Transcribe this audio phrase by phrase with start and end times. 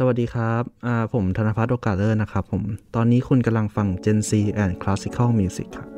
[0.00, 0.62] สวัสดีครับ
[1.12, 2.62] ผมธนพัฒน์โอกาสเลอร์นะครับผม
[2.94, 4.32] ตอนนี้คุณกำลังฟัง Gen Z
[4.62, 5.88] and Classical Music ครับ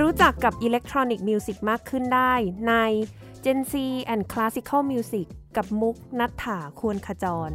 [0.00, 2.32] รู้จักกับ Electronic Music มากขึ้นได้
[2.68, 2.74] ใน
[3.44, 3.74] Gen Z
[4.12, 5.26] and Classical Music
[5.56, 7.50] กับมุกนัฐถาควรขจร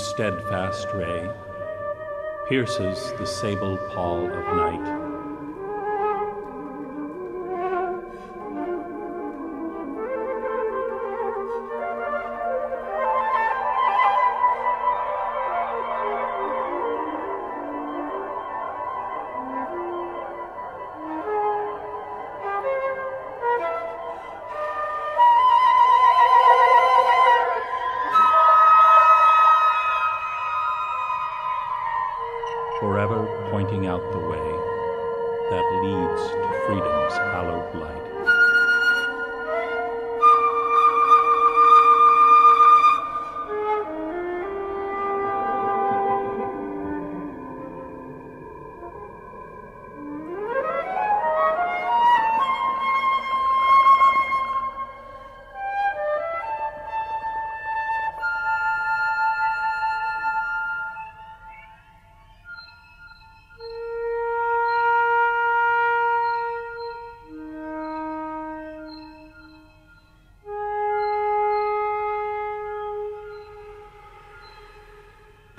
[0.00, 1.28] steadfast ray
[2.48, 5.09] pierces the sable pall of night.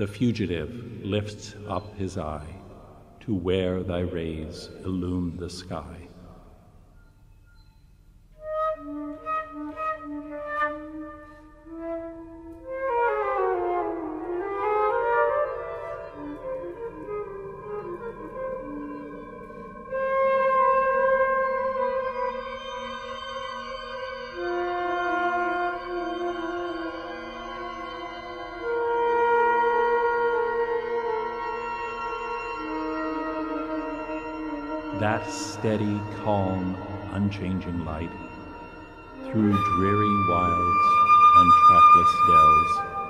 [0.01, 2.55] The fugitive lifts up his eye
[3.19, 6.00] to where thy rays illume the sky.
[35.61, 36.75] Steady, calm,
[37.11, 38.09] unchanging light
[39.25, 40.87] through dreary wilds
[41.37, 43.00] and trackless dells.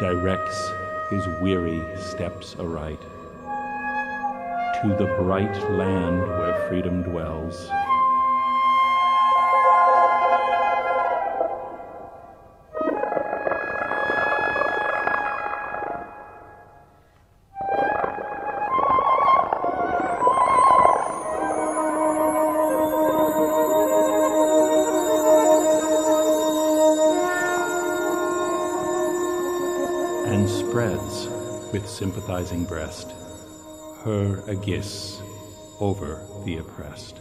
[0.00, 0.72] Directs
[1.10, 3.00] his weary steps aright
[4.80, 7.68] to the bright land where freedom dwells.
[31.80, 33.12] With sympathizing breast
[34.04, 35.20] her aegis
[35.78, 37.19] over the oppressed.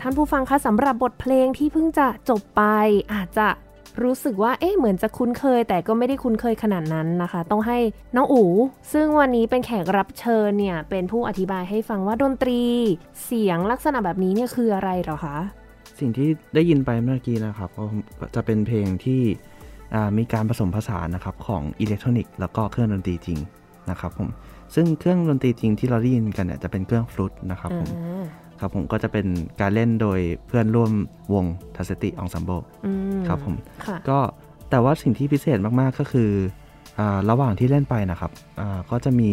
[0.00, 2.62] ท่านผู้ฟังคะสำหรับบทเพลงที่เพิ่งจะจบไป
[3.14, 3.48] อาจจะ
[4.02, 7.78] รู้สึกว่าเอ๊ะเหมือนจะคุ้นเคย แต่ก็ไม่ได้คุ้นเคยขนาดนั้นนะคะ ต้องให้
[8.16, 8.48] น้องอู๋
[8.92, 12.62] ซึ่งวันนี้เป็นแขกรับเชิญเนี่ย เป็นผู้อธิบายให้ฟังว่าดนตรี
[13.24, 15.36] เสียงลักษณะแบบนี้เนี่ยคืออะไรเหรอคะ
[15.98, 17.84] สิ่งที่ได้ยินไปเมื่อกี้นะครับก็
[18.34, 19.22] จะเป็นเพลงที่
[19.94, 23.38] อ่ามีการผสมผสานนะครับของอิเล็กทรอนิกส์แล้วก็เครื่องดนตรีจริง
[23.90, 24.28] นะครับผม
[24.74, 28.24] ซึ่งเครื่องดนตรีจริงที่เราได้ยินกันเนี่ยจะเป็นเครื่องฟลุตนะครับผมอ่า
[28.60, 29.26] ครับผมก็จะเป็น
[29.60, 30.92] การเล่นโดยเพื่อนร่วม
[31.34, 31.44] วง
[31.76, 32.50] ทาเซติ Ensemble
[32.86, 33.54] อืมครับผม
[33.86, 34.18] ค่ะก็
[34.70, 36.30] แต่ว่าสิ่งที่พิเศษมากๆก็คือ
[36.98, 39.30] อาระหว่างที่เล่นไปนะครับอ่าก็จะมี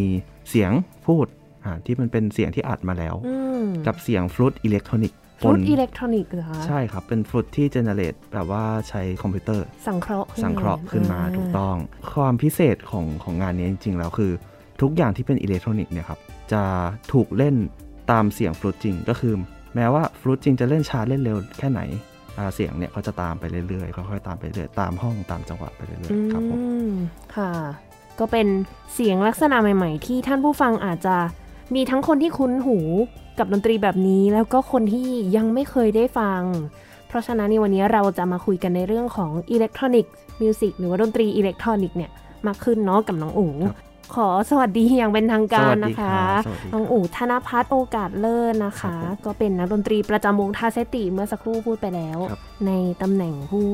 [0.50, 0.70] เสียง
[1.06, 1.26] พูด
[1.64, 11.76] อ่าที่มันเป็นเสียงที่อัดมาแล้วอืมกับเสียงฟลุตอิเล็กทรอนิกส์ฟลุตอิเล็กทรอนิกส์เหรอคะใช่ครับ เป็นฟลุตที่ generate แบบว่าใช้คอมพิวเตอร์ สังเคราะห์ขึ้นสังเคราะห์ขึ้นมาอ่ถูกต้อง
[12.12, 14.32] ความพิเศษของของงานนี้จริงๆแล้วคือ
[14.82, 16.20] ทุกอย่างที่เป็นอิเล็กทรอนิกส์เนี่ยครับ
[16.52, 16.62] จะ
[17.12, 17.54] ถูกเล่น
[18.10, 19.34] ตามเสียงฟลุตจริง ก็คือ
[19.74, 21.80] แม้ว่าฟลุตจริงจะเล่นช้าเล่นเร็วแค่ไหน
[22.38, 26.90] อ่าเสียงเนี่ยเขาจะตามไปเรื่อยๆค่อยๆตามไปเรื่อยตามห้องตามจังหวะไปเรื่อยๆครับผมอืม
[27.36, 27.52] ค่ะ
[28.18, 28.46] ก็เป็น
[28.94, 31.16] เสียงลักษณะใหม่ ๆ ที่ท่านผู้ฟังอาจจะ
[31.74, 32.78] มีทั้งคนที่คุ้นหู
[33.38, 36.42] กับดนตรีแบบนี้ แล้วก็คนที่ยังไม่เคยได้ฟัง
[37.08, 42.10] เพราะฉะนั้นในวันนี้เราจะมาคุยกันในเรื่องของอิเล็กทรอนิกส์music หรือว่าดนตรีอิเล็กทรอนิกส์เนี่ย
[42.46, 43.76] มากขึ้นเนาะกับน้องอู๋ครับ
[44.14, 46.16] ขอสวัสดีอย่างเป็นทางการนะคะ
[46.46, 52.72] สวัสดีครับน้องอู๋ธนพัฒน์โอกาสเลิศนะคะครับผมก็เป็นนักดนตรีประจำวงทาเซติเมื่อสักครู่พูดไปแล้วครับใน
[53.02, 53.68] ตำแหน่งผู้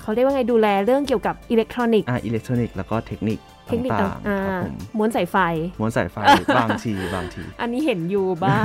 [0.00, 5.36] เขาเรียกว่าไงดูแลเรื่องเกี่ยวกับอิเล็กทรอนิกส์อ่าอิเล็กทรอนิกส์แล้วก็เทคนิคเทคนิคต่าต่างงอ่าๆครับผมม้วนสายไฟ
[5.80, 6.16] ม้วนสายไฟ
[6.58, 8.64] บางทีบางที อันนี้เห็นอยู่บ้าง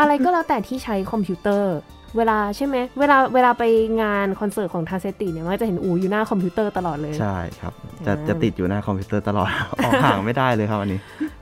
[0.00, 1.76] อะไรก็แล้วแต่ที่ใช้คอมพิวเตอร์
[2.16, 3.64] เวลาใช่ไหมเวลาเวลาไป
[4.02, 7.72] งานคอนเสิร์ตของทาเซติเนี่ยมันก็จะเห็นอูอยู่หน้าคอมพิวเตอร์ตลอดเลย ใช่ครับ
[8.06, 9.50] จะอ่าจะติดอยู่หน้าคอมพิวเตอร์ตลอด
[9.84, 11.00] ออกห่างไม่ได้เลยครับอันนี้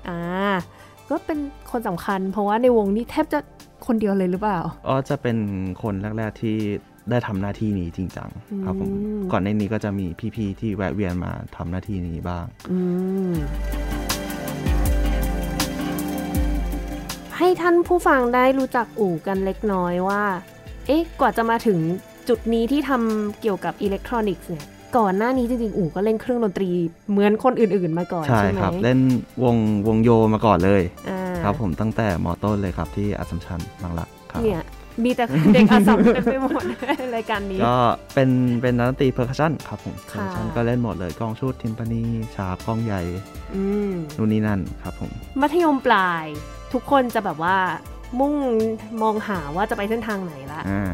[0.09, 0.19] อ่า
[1.11, 1.39] ก็เป็น
[1.73, 3.39] คนสำคัญ เพราะว่าในวงนี้แทบจะ
[3.87, 5.37] คนเดียวเลยหรือเปล่าอ๋อจะเป็น
[5.83, 6.57] คนแรก ๆที่
[7.11, 8.29] ได้ทำหน้าที่นี้จริงจัง
[8.65, 12.79] ครับผมอืมก่อนในนี้ก็จะมีพี่ๆที่แวะเวียนมาทำหน้าที่นี้บ้าง อื
[13.33, 13.35] ม
[17.37, 20.23] ให้ท่านผู้ฟังได้รู้จักอู่กันเล็กน้อยว่า
[20.87, 21.79] เอ๊ะกว่าจะมาถึง
[22.29, 24.65] จุดนี้ที่ทำเกี่ยวกับอิเล็กทรอนิกส์เนี่ย
[24.97, 26.71] ก่อนหน้านี้จริงๆอู่ก็เล่นเครื่องดนตรี
[27.11, 28.99] เหมือนคนอื่นๆมาก่อนใช่ใช่ไหมครับเล่น
[29.43, 34.63] วงวงโยมาก่อนเลยอ่าครับผมตั้งแต่มอต้นเลยครับที่อัสสัมชัญบางรักครับเนี่ย
[35.05, 36.65] มีแต่เด็กอัสสัมเต็มไปหมด
[37.17, 37.77] รายการนี้ ก็
[38.15, 38.29] เป็น
[38.63, 42.03] เป็นนักดนตรี percussion ครับผมค่ะ percussion ก็เล่นหมดเลยกลองชุด timpani
[42.35, 43.03] ฉาบกลองใหญ่
[43.55, 45.11] อืมนู่นนี่นั่นครับผม
[45.41, 46.25] มัธยมปลาย
[46.73, 47.57] ทุกคนจะแบบว่า
[48.21, 48.35] มุ่ง
[49.03, 50.93] มองหาว่าจะไปเส้นทางไหนละอ่า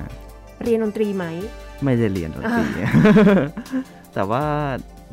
[0.65, 1.25] เรียนดนตรีไหม
[1.85, 2.87] ไม่ได้เรียนดนตรีอ่
[4.15, 4.45] แต่ว่า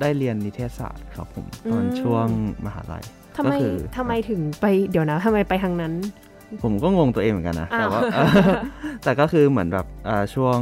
[0.01, 2.27] ได้เรียนนิเทศศาสตร์ครับผม ตอนอืมช่วง
[2.65, 3.03] มหาลัย
[3.37, 5.93] ทำไมก็คือทำไมถึงไปเดี๋ยวนะทำไมไปทางนั้น
[6.63, 8.01] ผมก็งงตัวเองเหมือนกันนะอ้าวแต่ว่า
[9.03, 10.59] แต่ก็คือเหมือนแบบอ่าช่วง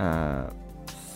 [0.00, 0.38] อ่า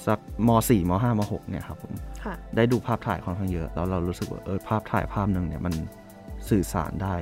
[0.06, 1.92] สักม .4 ม .5 ม .6 เนี่ยครับผม
[2.24, 5.74] ค่ะได้ดูภาพถ่ายค่อนข้างเยอะ แล้วเรารู้สึกว่าเออภาพถ่ายภาพหนึ่งเนี่ยมัน
[6.48, 7.14] สื่อสารได้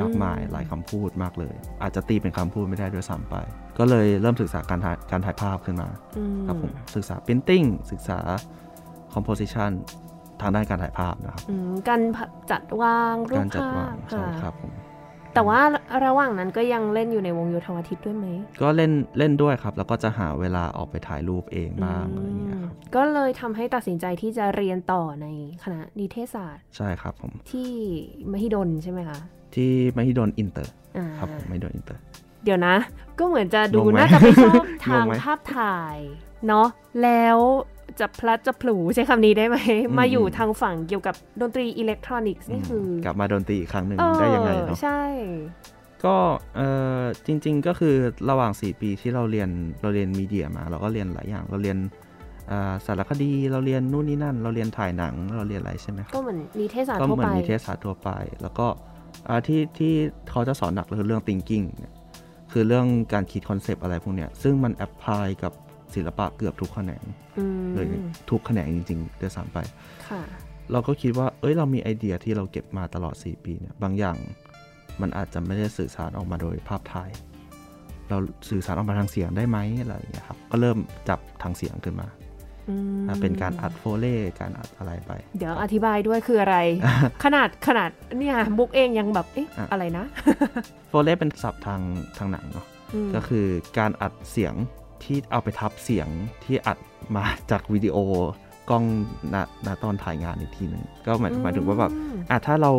[0.00, 3.36] มากมายหลายคำพูดมากเลย อาจจะตีเป็นคำพูดไม่ได้ด้วยซ้ำไป
[3.78, 8.18] ก็เลยเริ่มศึกษาการถ่ายการถ่ายภาพขึ้นมาอืมครับผมศึกษา Printing ศึกษา
[9.14, 9.70] Composition
[10.40, 12.00] ทางด้านการถ่ายภาพนะครับอืมการ
[12.50, 14.72] จัดวางรูกาปรจัดภาพวางใช่ค่ะครับผม
[15.34, 15.60] แต่ว่า
[16.06, 18.26] ระหว่างนั้นก็ยังเล่นอยู่ในวงโยธวาทิตด้วยไหม
[18.62, 25.26] ก็เล่นเล่นด้วยครับ แล้วก็จะหาเวลาออกไปถ่ายรูปเองบ้างอะไรอย่างเงี้ยครับก็เลยทำให้ตัดสินใจที่จะเรียนต่อใน
[25.62, 27.70] คณะนิเทศศาสตร์ ใช่ครับผม ที่
[28.30, 29.18] มหิดลใช่ไหมคะ
[29.54, 32.00] ที่มหิดลอินเตอร์อ่าครับผมมหิดลอินเตอร์
[32.44, 32.76] เดี๋ยวนะ
[33.18, 35.96] ก็เหมือนจะดูงงไหมน่าจะไปชอบทางงงไหมภาพถ่าย
[36.46, 36.68] เนาะ
[37.02, 37.38] แล้ว
[38.00, 45.00] จับพลัดจับผลูใช้คำนี้ได้ไหมอืมมาอยู่ทางฝั่งเกี่ยวกับดนตรีอิเล็กทรอนิกส์นี่คือกลับมาดนตรีอีกครั้งหนึ่งเออได้ยังไงเนาะใช่
[46.04, 46.16] ก็
[46.56, 46.60] เอ
[46.98, 47.96] อจริง ๆ ก็คือ
[48.30, 49.48] ระหว่าง 4 ปีที่เราเรียน
[49.82, 51.78] เราเรียน media มา เราก็เรียนหลายอย่างเราเรียน
[52.50, 58.10] อ่าสารคดีเราเรียนนู่นนี่นั่น เราเรียนถ่ายหนังเราเรียนอะไรใช่ไหมครับก็เหมือนนิเทศศาสตร์ก็ทั่วเหมือไปนนิเทศศาสตร์ทั่วไป
[58.42, 58.89] แล้วก็อ่า
[59.46, 59.92] ที่ที่
[60.30, 61.94] เขาจะสอนหนักเลยคือเรื่อง thinking เนี่ย
[62.52, 65.52] คือเรื่องการคิด concept อะไรพวกเนี้ยซึ่งมัน apply กับ
[65.94, 67.04] ศิลปะเกือบทุกแขนง
[67.38, 67.86] อืมเลย
[68.30, 69.58] ทุกแขนงจริงๆด้วยซ้ำไป
[70.08, 70.22] ค่ะ
[70.72, 74.16] เราก็คิดว่า เอ้ยเรามีไอเดียที่เราเก็บมาตลอด 4 ปีเนี่ยบางอย่าง
[75.00, 77.10] มันอาจจะไม่ได้สื่อสารออกมาโดยภาพถ่าย
[78.08, 78.18] เรา
[78.50, 82.19] สื่อสารออกมาทางเสียงได้ไหมอะไรอย่างเงี้ยครับ ก็เริ่มจับทางเสียงขึ้นมาอืมอ่า
[83.20, 86.56] เป็นการอัดโฟเล่การอัดอะไรไป เดี๋ยวอธิบายด้วยคืออะไร
[87.24, 90.04] ขนาดขนาดเนี่ยบุ๊กเองยังแบบเอ๊ะอะอะไรนะ
[90.88, 91.80] โฟเล่เป็นศัพท์ทาง
[92.18, 92.66] ทางหนังเนาะ
[93.08, 93.46] มก็คือ
[93.78, 94.54] การอัดเสียง
[95.04, 96.08] ที่เอาไปทับเสียง
[96.44, 96.78] ที่อัด
[97.16, 97.96] มาจากวิดีโอ
[98.70, 98.84] กล้อง
[99.34, 99.36] ณ
[99.66, 102.72] ณตอนถ่ายงานอีกทีหนึ่งก็หมายหมายถึงว่าแบบอืมอะถ้าเรา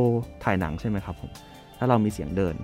[0.43, 1.31] ถ่ายหนังใช่ไหมครับผม
[1.77, 2.55] ถ้าเรามีเสียงเดิน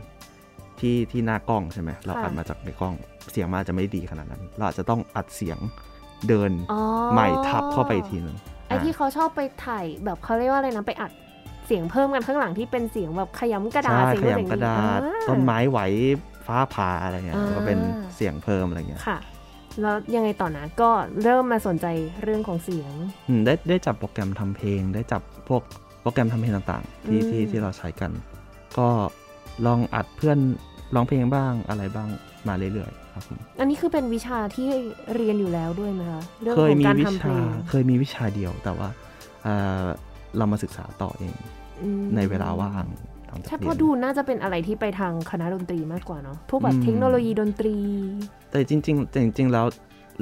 [0.80, 2.96] ที่ที่หน้ากล้องใช่ไหมเราอัดมาจากในกล้อง
[3.32, 5.58] เสียงมันอาจจะไม่ดีขนาดนั้น เราอาจจะต้องอัดเสียง
[6.28, 6.80] เดินอ๋อ
[7.14, 8.36] ใหม่ทับเข้าไปอีกทีหนึ่ง
[8.68, 11.12] ไอที่เขาชอบไปถ่ายแบบเขาเรียกว่าอะไรนะไปอัด
[11.68, 15.80] เสียงเพิ่มกันข้างหลังที่เป็นเสียงแบบขยำกระดาษใช่เสียงขโน้นเสียงยำกระดาษอ่ต้นไม้ไหว
[16.48, 17.80] ฟ้าผ่าอะไรเงี้ยอ่าก็เป็น
[18.16, 19.18] เสียงเพิ่มอะไรเงี้ยค่ะ
[19.82, 20.90] แล้วยังไงต่อนะก็
[21.24, 21.86] เริ่มมาสนใจ
[22.24, 22.94] เรื่องของเสียง
[23.28, 25.62] อืมได้ได้จับโปรแกรมทำเพลง ได้จับพวก
[26.02, 28.12] โปรแกรมทำเพลงต่างๆ ที่อืมที่ที่เราใช้กัน
[28.78, 28.88] ก็
[29.66, 30.38] ลองอัดเพื่อน
[30.96, 32.08] ร้องเพลงบ้างอะไรบ้าง
[32.48, 34.68] มาเรื่อยๆ ครับผมอันนี้คือเป็นวิชาที่
[35.16, 38.90] เรียนอยู่แล้วด้วยไหมคะเรื่องเคขยองมีการวิทำเพลชางเคยมีวิชาเดียวแต่ว่า
[39.44, 39.86] เอ่อ
[40.38, 41.36] เรามาศึกษาต่อเอง
[41.84, 42.86] อืมในเวลาว่าง
[43.28, 47.76] หลังจากใช่เรีเพยราะนดูน่าจะเป็นอะไรที่ไปทางคณะดนตรีมากกว่าเนาะพวกแบบอืมเทคโนโลยีดนตรี
[48.52, 49.66] แต่จริงๆแต่จริง ๆ แล้ว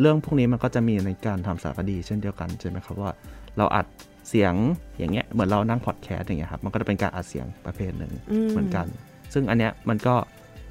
[0.01, 3.11] เรื่องพวกนี้มันก็จะมีในการทำสารคดีเช่นเดียวกันใช่ไหมครับว่า
[3.57, 3.85] เราอัด
[4.29, 4.53] เสียง
[4.97, 8.87] อย่างเงี้ยเหมือนเรานั่งพอดแคสต์อย่างเงี้ยครับมันก็จะเป็นการอัดเสียงประเภทหนึ่งอืมเหมือนกัน
[9.33, 10.15] ซึ่งอันเนี้ยมันก็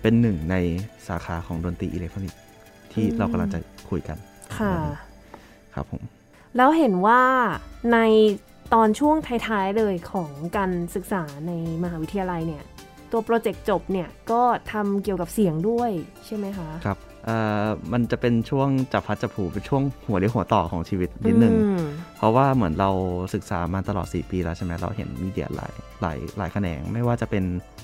[0.05, 0.57] เป็นหนึ่งใน
[1.09, 2.41] สาขาของดนตรีอิเล็กทรอนิกส์
[2.93, 3.59] ที่เรากำลังจะ
[3.91, 4.19] คุยกัน
[4.59, 4.75] ค่ะ
[5.75, 6.03] ครับผม
[6.57, 7.23] แล้วเห็นว่า
[7.93, 7.99] ใน
[8.75, 12.65] ตอนช่วงท้ายๆเลยของการศึกษาในมหาวิทยาลัยเนี่ย
[13.13, 14.43] ตัวโปรเจกต์จบเนี่ย ก็
[14.73, 15.91] ทำเกี่ยวกับเสียงด้วย
[16.27, 21.85] ใช่ไหมคะ ครับเอ่อมันจะเป็นช่วงจับพัดจับผูเป็นช่วงหัวเรียวหัวต่อของชีวิตนิดนึงอืม
[22.17, 22.91] เพราะว่าเหมือนเรา
[23.35, 27.45] ศึกษามาตลอด 4 ปีแล้วใช่ไหมเราเห็นมีเดียหลายหลายหลายแขนง ไม่ว่าจะเป็น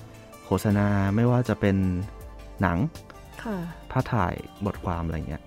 [0.51, 1.75] ฆษณาไม่ว่าจะเป็น
[2.61, 2.77] หนัง
[3.43, 3.55] ค่ะ
[3.91, 4.33] ภาพถ่าย
[4.65, 5.43] บทความอะไรเงี้ย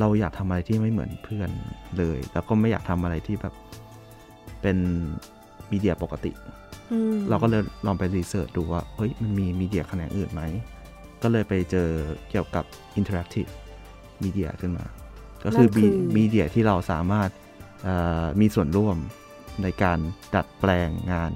[0.00, 1.50] เราอยากทำอะไรที่ไม่เหมือนเพื่อน
[1.98, 3.54] เลย แล้วก็ไม่อยากทำอะไรที่แบบ
[4.62, 4.76] เป็น
[5.72, 6.32] มีเดียปกติ
[6.92, 10.42] อืมเราก็เลยลองไปรีเสิร์ชดูว่า เฮ้ย มันมีมีเดียแขนงอื่นไหม
[11.22, 11.88] ก็เลยไปเจอ
[12.30, 12.64] เกี่ยวกับ
[12.98, 13.50] Interactive
[14.22, 14.84] Media ขึ้นมา
[15.44, 15.84] ก็คือมี
[16.16, 17.30] มีเดียที่เราสามารถ
[17.84, 18.96] เอ่อมีส่วนร่วม
[19.62, 19.98] ในการ
[20.34, 21.32] ดัดแปลงงาน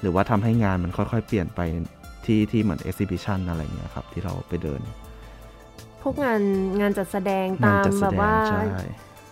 [0.00, 1.60] หรือว่าทำให้งานมันค่อยๆ เปลี่ยนไป
[2.24, 4.80] ที่ที่เหมือน exhibition อะไรอย่างเงี้ยครับ ที่เราไปเดิน
[6.02, 6.40] พวกงาน
[6.80, 8.62] งานจัดแสดงงานตามจัดแสแบบดงว่าใช่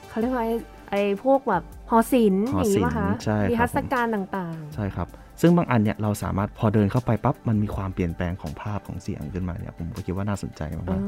[0.08, 0.54] เขาเรียกว่าไอ้
[0.90, 5.08] ไอ้พวกแบบหอศิลป์หออย่างศินี้ลป์ป่ะคะใช่ครับนิทรรศการต่างใช่ครับ
[5.40, 11.02] ซึ่งบางอันเนี่ยเราสามารถพอเดินเข้าไปปั๊บมันมีความเปลี่ยนแปลงของภาพของเสียงขึ้นมาเนี่ยผมก็คิดว่าน่าสนใจๆมาอ่าก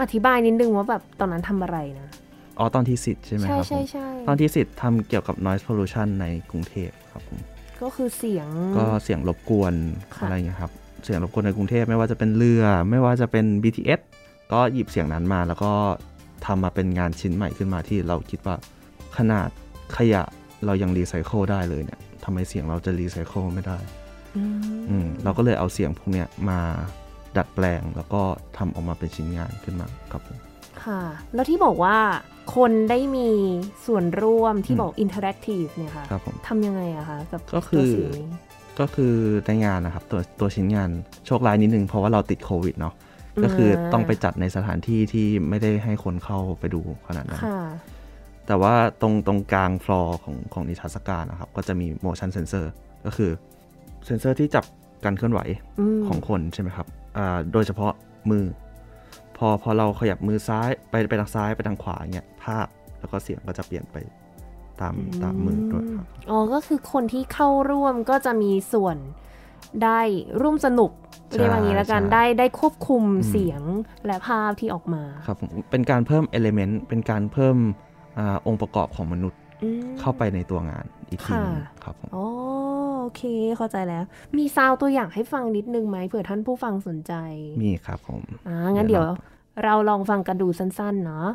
[0.00, 7.38] อธิบายนิดนึงว่าแบบตอนนั้นทำอะไรนะๆอ๋อตอนที่สิทธิ์ใช่ไหมใช่ครับผใช่มใช่ตอนที่สิทธิ์ทำเกี่ยวกับ noise pollution ในกรุงเทพครับผม
[7.82, 9.74] ก็คือเสียงก็เสียงรบกวน
[10.16, 10.72] ค่ะอะไรอย่างเงี้ยครับ
[11.04, 14.00] เสียงรบกวนในกรุงเทพไม่ว่าจะเป็นเรือ ไม่ว่าจะเป็น BTS
[14.52, 15.72] ก็หยิบเสียงนั้นมา แล้วก็
[16.46, 18.56] ทำมาเป็นงานชิ้นใหม่ขึ้นมาที่เราคิดว่า
[19.16, 19.48] ขนาด
[19.96, 20.22] ขยะ
[20.66, 23.78] เรายังรีไซเคิลได้เลยเนี่ยทำไมเสียงเราจะรีไซเคิลไม่ได้
[24.36, 24.58] อืม
[24.90, 26.60] อืมเราก็เลยเอาเสียงพวกเนี้ยมา
[27.36, 28.22] ดัดแปลงแล้วก็
[28.58, 30.38] ทำออกมาเป็นชิ้นงานขึ้นมาครับผม
[30.86, 31.02] ค่ะ
[31.34, 31.96] แล้วที่บอกว่า
[32.56, 33.28] คนได้มี
[33.86, 38.28] ส่วนร่วมที่อืมบอก interactive เนี่ยค่ะครับผมทำยังไงอะคะกับก็คือตัวเสียงนี้
[38.80, 39.14] ก็คือ
[39.46, 40.90] ในงานนะครับตัวตัวชิ้นงาน
[41.26, 42.94] โชคร้ายนิดนึงเพราะว่าเราติดโควิดเนาะ
[43.42, 47.60] ก็คือต้องไปจัดในสถานที่ที่ไม่ได้ให้คนเข้าไปดูขนาดนั้นค่ะ
[48.46, 52.66] แต่ว่าตรงตรงกลางฟลอร์ของของนิทรรศการนะครับ ก็จะมี motion sensor
[53.06, 53.30] ก็คือ
[54.04, 54.64] เซนเซอร์ที่จับ
[55.04, 55.40] การเคลื่อนไหว
[55.98, 56.86] มของคนใช่ไหมครับ
[57.16, 57.92] อ่าโดยเฉพาะ
[58.30, 58.44] มือ
[59.38, 62.66] พอพอเราขยับมือซ้ายไปไปทางซ้ายไปทางขวาเงี้ยภาพ
[63.00, 63.96] แล้วก็เสียงก็จะเปลี่ยนไป
[64.80, 68.96] ตามตามมือด้วยครับอ๋อก็คือคนที่เข้าร่วมก็จะมีส่วน
[69.84, 70.00] ได้
[70.40, 70.90] ร่วมสนุก
[71.30, 73.62] ใช่เรียกว่างี้แล้วกันใช่ได้ได้ควบคุมอืมเสียง
[74.06, 77.56] และภาพที่ออกมาครับผมเป็นการเพิ่มเอลเมนต์เป็นการเพิ่ม
[78.18, 80.84] อาองค์ประกอบของมนุษย์อืมเข้าไปในตัวงาน
[81.14, 82.26] อีกทีหนึงค่ะครับผมอ๋อ
[83.00, 83.22] โอเค
[83.56, 84.04] เข้าใจแล้ว
[84.36, 87.12] มีซาวด์ตัวอย่างให้ฟังนิดนึงไหมเผื่อท่านผู้ฟังสนใจ
[87.60, 89.06] มีครับผมอ่างั้นเดี๋เดี๋ยยวว
[89.64, 91.28] เราลองฟังกันดูสั้นๆเนาะ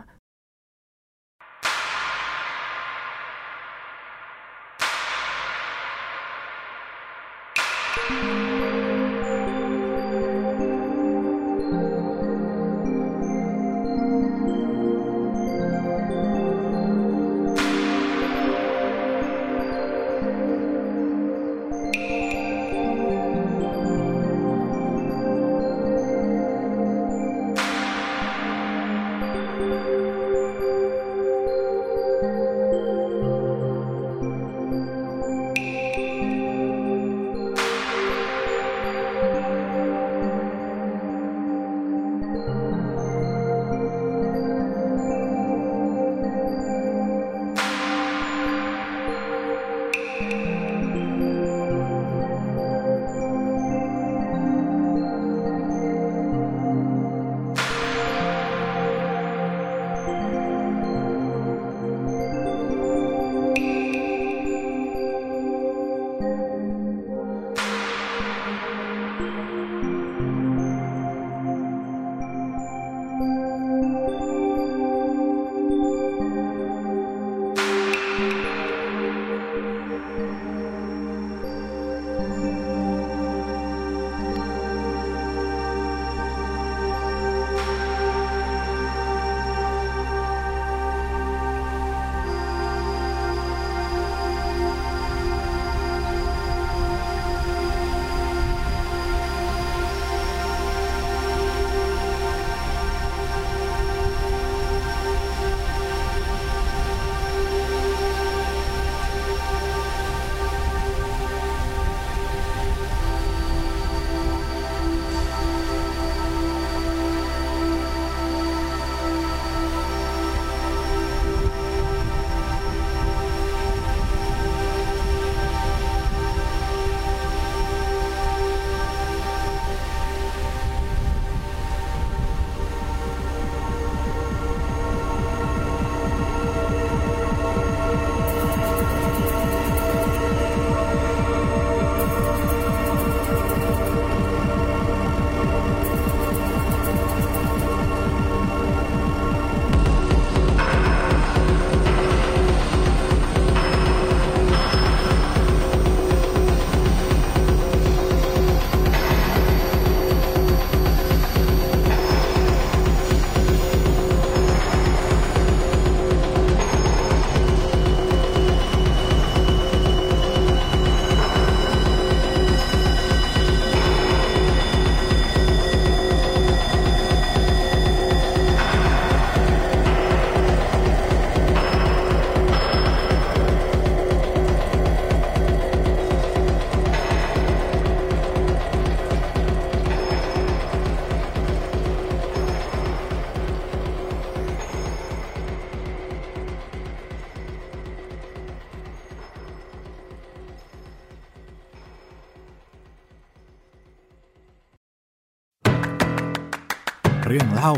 [207.31, 207.73] เรื่องเล่า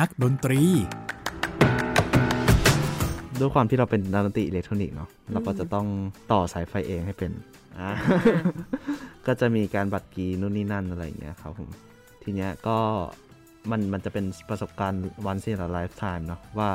[0.00, 0.60] นักดนตรี
[3.40, 5.86] ด้วยความที่เราเป็นนักดนตรีอิเล็กทรอนิกส์เนาะเราก็จะต้อง
[6.32, 7.32] ต่อสายไฟเองให้เป็น
[7.78, 7.90] อ่า
[9.26, 11.70] ก็จะมีการบัดกรีนู่นนี่นั่นอะไรอย่างเงี้ยครับผม
[12.22, 12.78] ทีเนี้ยก็
[13.70, 16.70] มันมันจะเป็นประสบการณ์ once in lifetime เนาะว่า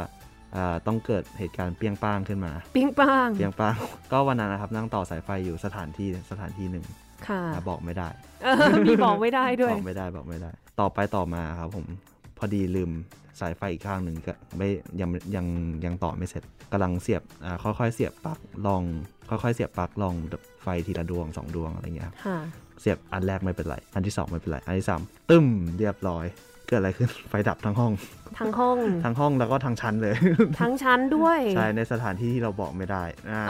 [0.55, 3.75] อ่าต้องเกิดเหตุการณ์เปรี้ยงป้างขึ้นมาปิ้งป้างเปรี้ยงป้าง
[4.11, 6.85] ก็วันนั้นนะครับนั่งต่อสายไฟอยู่สถานที่สถานที่หนึ่ง
[7.27, 8.09] ค่ะอะบอกไม่ได้
[8.43, 11.87] เออมีบอกไม่ได้ด้วยบอกไม่ได้บอกไม่ได้ ต่อไปต่อมาครับผม
[12.43, 12.91] พอดีลืม
[13.39, 14.67] สายไฟอีกข้างหนึ่งก็ไม่
[15.01, 15.45] ยังยัง
[15.85, 18.83] ยังต่อไม่เสร็จกำลังเสียบอ่าค่อยๆ เสียบปลั๊กลอง
[19.29, 20.15] ค่อยๆ เสียบปลั๊กลอง
[20.63, 22.37] ไฟทีละดวงสองดวงอะไรเงี้ยครับค่ะ
[22.81, 26.25] เสียบอันแรกไม่เป็นไร อันที่สองไม่เป็นไร อันที่สามตึ้มเรียบร้อย
[26.71, 27.91] เกิดอะไรขึ้นไฟดับทั้งห้อง
[28.39, 30.13] ทั้งห้อง ทั้งห้องแล้วก็ทั้งชั้นเลย
[30.61, 33.41] ทั้งชั้นด้วย ใช่ในสถานที่ที่เราบอกไม่ได้อ่า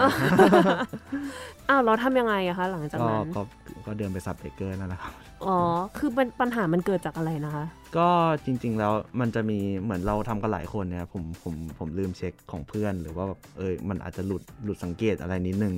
[1.69, 3.41] อ้าวเราทำยังไงอะคะ หลังจากก็นั้นก็
[3.88, 5.13] ก็เดินไปซับเบรกเกอร์นั่นแหละครับ
[5.45, 5.57] อ๋อ
[5.97, 7.65] คือปัญปัญหามันเกิดจากอะไรนะคะ
[7.97, 8.07] ก็
[8.45, 15.75] จริง ๆ แล้วมันจะมีเหมือนเราทำกันหลายคนเนี่ยผมผมผมลืมเช็คของเพื่อนหรือว่าแบบเออมันอาจจะหลุดหลุดสังเกตอะไรนิดนึง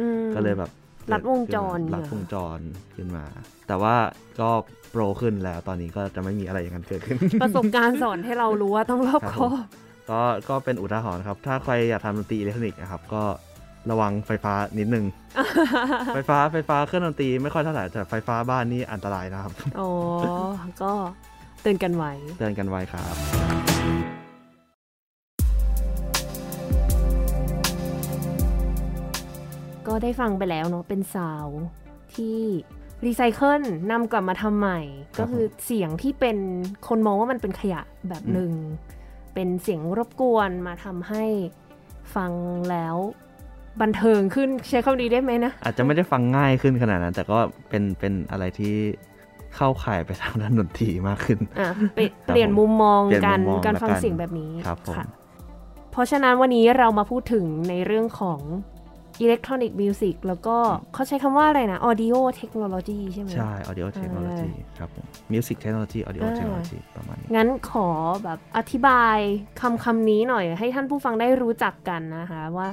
[0.00, 0.70] อืมก็เลยแบบ
[1.12, 2.60] ลัดวงจรลัดเหรอวงจร
[2.94, 3.24] ขึ้นมา
[3.66, 3.94] แต่ว่า
[4.40, 4.50] ก็
[4.94, 9.56] โปรขึ้นแล้ว ตอนนี้ก็จะไม่มีอะไรอย่างนั้นเกิดขึ้น ประสบการณ์สอนให้เรารู้ว่าต้องรอบครับคผอมบ
[10.10, 13.22] ก็ก็เป็นอุทาหรณ์ครับ ถ้าใครอยากทำดนตรีอิเล็กทรอนิกส์นะครับ ก็
[13.90, 15.04] ระวังไฟฟ้านิดนึง
[16.14, 19.90] ไฟฟ้าไฟฟ้าเครื่องดนตรีไม่ค่อยเท่าไหร่แต่ไฟฟ้าบ้านนี่อันตรายนะครับ อ๋อ
[20.82, 20.92] ก็
[21.62, 23.14] เตือนกันไว้ เตือนกันไว้ครับ
[29.86, 31.62] ก็ได้ฟังไปแล้วเนาะเป็น sound
[32.14, 32.38] ที่
[33.04, 34.80] รีไซเคิลนำกลับมาทำใหม่
[35.16, 36.38] ครับก็คือเสียงที่เป็น
[36.88, 38.52] คนมองว่ามันเป็นขยะแบบหนึ่ง
[39.34, 41.24] เป็นเสียงรบกวนมาทำให้
[42.14, 42.32] ฟัง
[42.70, 42.96] แล้ว
[43.82, 47.38] บันเทิงขึ้นใช้คำนี้ได้ไหมนะ อาจจะไม่ได้ฟังง่ายขึ้นขนาดนั้น แต่ก็
[47.68, 48.74] เป็นเป็นอะไรที่
[49.56, 55.06] เข้าข่ายไปทางด้านดนตรีมากขึ้นอะเปลี่ยนเปลี่ยนมุมมองเปลี่ยนการมุมมองการฟังละกันเสียงแบบนี้ครับผมะ
[55.92, 58.40] เพราะฉะนั้นวันนี้เรามาพูดถึงในเรื่องของ
[59.20, 60.56] electronic music แล้วก็
[60.94, 67.88] เขาใช้คำว่าอะไรนะ audio technology ใช่ไหมใช่ audio technology ครับผม music technology audio อ่า technology ประมาณนี้ งั้นขอ
[68.24, 69.16] แบบอธิบาย
[69.60, 72.68] คำคำนี้หน่อย ให้ท่านผู้ฟังได้รู้จักกันนะคะว่า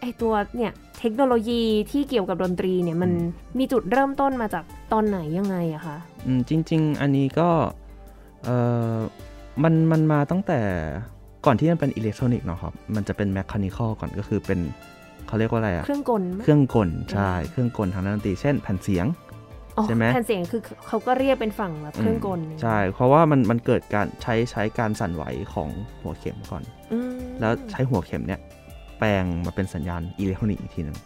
[0.00, 3.10] ไอตัวเนี่ยเทคโนโลยีที่เกี่ยวกับดนตรีเนี่ยมัน
[3.58, 7.48] มีจุดเริ่มต้นมาจากตอนไหนยังไงอะคะอืมจริง ๆ อันนี้ก็
[8.44, 8.50] เอ
[8.94, 8.96] อ
[9.62, 10.60] มันมันมาตั้งแต่
[11.46, 14.60] ก่อนที่มันเป็นอิเล็กทรอนิกส์เนาะครับ มันจะเป็นแมคคานิคอลก่อนก็คือเป็น
[15.34, 19.06] เขาเรียกว่าอะไรอะเครื่องกลไหมเครื่องกลใช่เครื่องกลทางด้านดนตรีเช่นแผ่นเสียง
[19.76, 25.68] อ๋อใช่ไหมแผ่นเสียงคือเขาก็เรียกเป็นฝั่งแบบเครื่องกลมใช่ เพราะว่ามันมันเกิดการใช้ใช้การสั่นไหวของ
[26.00, 28.40] หัวเข็มก่อนอืมแล้วใช้หัวเข็มเนี่ย
[28.98, 30.98] แปลงมาเป็นสัญญาณอิเล็กทรอนิกส์อีกทีหนึ่ง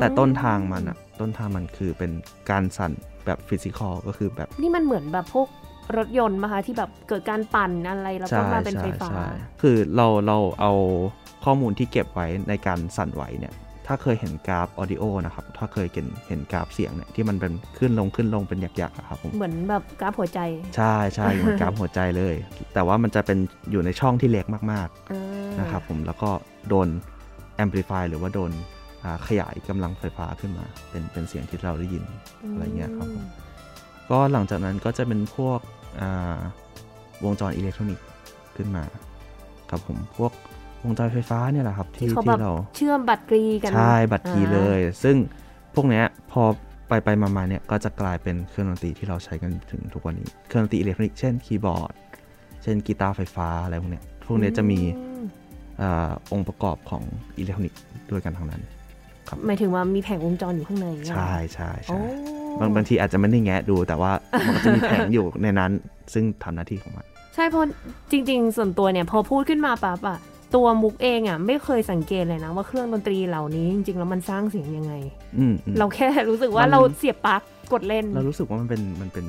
[0.00, 2.10] แต่ต้นทางมันอะต้นทางมันคือเป็น
[2.50, 2.92] การสั่น
[3.26, 5.48] แบบ physical ก็คือแบบ นี่มันเหมือนแบบพวก
[5.96, 9.26] รถยนต์ไหมคะที่แบบเกิดการปั่นอะไรแล้วก็ใช่มาเป็นไฟใช่ฟ้าใช่
[9.62, 10.72] คือเราเราเอา
[11.44, 13.54] ข้อมูลที่เก็บไว้ในการสั่นไหวเนี่ย
[13.86, 20.40] ถ้าเคยเห็นกราฟ audio นะครับ ถ้าเคยเห็นเห็นกราฟเสียงเนี่ยที่มันเป็นขึ้นลงขึ้นลงเป็นหยักๆอะครับผม เหมือนแบบกราฟหัวใจ
[20.76, 22.34] ใช่ใช่เหมือนกราฟหัวใจเลย
[22.74, 23.38] แต่ว่ามันจะเป็น
[23.70, 26.30] อยู่ในช่องที่เล็กมากอ่าๆนะครับผม แล้วก็
[26.68, 26.88] โดน
[27.56, 28.50] amplify หรือว่าโดน
[29.04, 32.04] อ่าขยายกำลังไฟฟ้าขึ้นมา เป็นเป็นเสียงที่เราได้ยิน
[32.52, 33.24] อะไรเงี้ยครับผม
[34.10, 35.60] ก็หลังจากนั้นก็จะเป็นพวก
[36.00, 36.36] อ่า
[37.24, 38.06] วงจรอิเล็กทรอนิกส์
[38.56, 38.84] ขึ้นมา
[39.70, 40.32] ครับผม พวก
[40.84, 45.16] วงจรไฟฟ้าเนี่ยแหละครับที่ที่เขาแบที่บเราเชื่อมบัดกรีกันใช่บัดกรีอ่าเลย ซึ่ง
[45.74, 46.42] พวกเนี้ยพอ
[46.88, 51.94] ไปไปมามาเนี่ยก็จะกลายเป็นเครื่องดนตรีที่เราใช้กันถึงทุกวันนี้เครื่องดนตรีอิเล็กทรอนิกส์เช่นคีย์บอร์ด
[52.62, 55.24] เช่นกีตาร์ไฟฟ้าอะไรพวกเนี้ยพวกเนี้ยจะมีอืม
[55.82, 57.02] อาองค์ประกอบของ
[57.38, 58.62] อิเล็กทรอนิกส์ด้วยกันทั้งนั้น
[59.46, 62.02] หมายถึงว่ามีแผงวงจรอยู่ข้างในเนี่ยใช่ใช่โอ้ใช่
[62.60, 64.12] บางบางทีอาจจะไม่ได้แงะดูแต่ว่า
[64.46, 65.70] มันก็จะมีแผงอยู่ในนั้น
[66.14, 67.62] ซึ่งทำหน้าที่ของมัน ใช่เพราะ
[68.10, 70.18] จริง ๆ ส่วนตัวเนี่ยพอพูดขึ้นมาปั๊บอะ
[70.54, 74.94] ตัวมุกเองอะไม่เคยสังเกตเลยนะว่าเครื่องดนตรีเหล่านี้จริงๆแล้วมันสร้างเสียงยังไง
[75.38, 79.26] อืมอืมเราแค่รู้สึกว่ามันเราเสียบปลั๊กกดเล่น เรารู้สึกว่ามันเป็นมันเป็น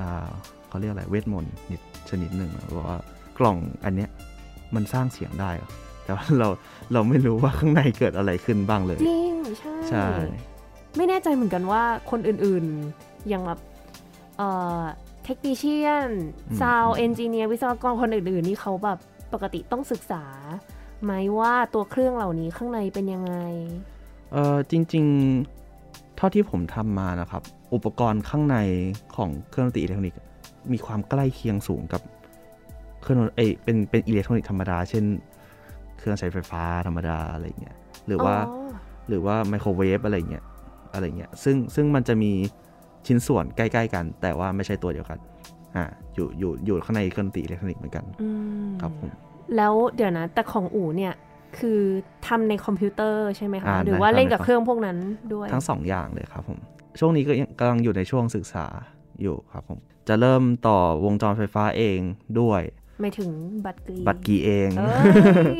[0.02, 0.28] ่า
[0.68, 2.96] เขาเรียกอะไรเวทมนต์นิดชนิดหนึ่งอะเพราะว่า
[3.38, 4.10] กล่องอันเนี้ย
[4.74, 5.70] มันสร้างเสียงได้เหรอ
[6.04, 6.48] แต่ว่าเรา
[6.92, 10.06] เราไม่รู้ว่าข้างในเกิดอะไรขึ้นบ้างเลย จริง ใช่ใช่
[10.96, 13.60] ไม่แน่ใจเหมือนกันว่าคนอื่นๆอย่างแบบ
[14.38, 14.48] เอ่
[14.78, 14.80] อ
[15.24, 16.10] technician
[16.60, 18.98] sound engineer วิศวกรคนอื่นๆ นี่เขาแบบ
[19.34, 20.24] ปกติต้องศึกษา
[21.02, 23.34] ไหมว่าตัวเครื่องเหล่านี้ข้างในเป็นยังไง
[24.32, 25.04] เออจริง
[25.60, 27.42] ๆ เท่าที่ผมทำมานะครับ
[27.74, 28.56] อุปกรณ์ข้างใน
[29.16, 30.20] ของเครื่องดนตรีอิเล็กทรอนิกส์
[30.72, 32.02] มีความใกล้เคียงสูงกับ
[33.02, 35.04] เครื่องดนเอ้ยเป็นเป็นอิเล็กทรอนิกส์ธรรมดา เช่น
[35.98, 38.68] เครื่องใช้ไฟฟ้าธรรมดาอะไรเงี้ยหรือว่าอ๋อ
[39.08, 40.44] หรือว่าไมโครเวฟอะไรเงี้ย
[40.94, 42.32] อะไรเงี้ยซึ่งซึ่งมันจะมี
[43.06, 45.18] ชิ้นส่วนใกล้ ๆ กัน แต่ว่าไม่ใช่ตัวเดียวกัน
[45.76, 45.84] อ่า
[46.14, 48.28] อยู่อยู่อยู่ข้างในเครื่องดนตรีอิเล็กทรอนิกส์เหมือนกันอื
[48.66, 49.10] มครับผม
[49.56, 51.14] แล้วเดี๋ยวนะ แต่ของอู่เนี่ย
[51.58, 51.80] คือ
[52.26, 54.96] ทำในคอมพิวเตอร์ใช่ไหมคะอ่าหรือว่าในเล่นกับในคอมเครื่องพวกนั้น
[55.32, 56.58] ด้วย ทั้งสองอย่างเลยครับผม
[57.00, 58.66] ช่วงนี้ก็ยังกำลังอยู่ในช่วงศึกษา
[59.22, 61.98] อยู่ครับผม จะเริ่มต่อวงจรไฟฟ้าเอง
[62.40, 62.62] ด้วย
[63.00, 63.30] ไม่ถึง
[63.66, 64.88] บัตรกรีบัตรกีเองเอ้
[65.48, 65.52] ย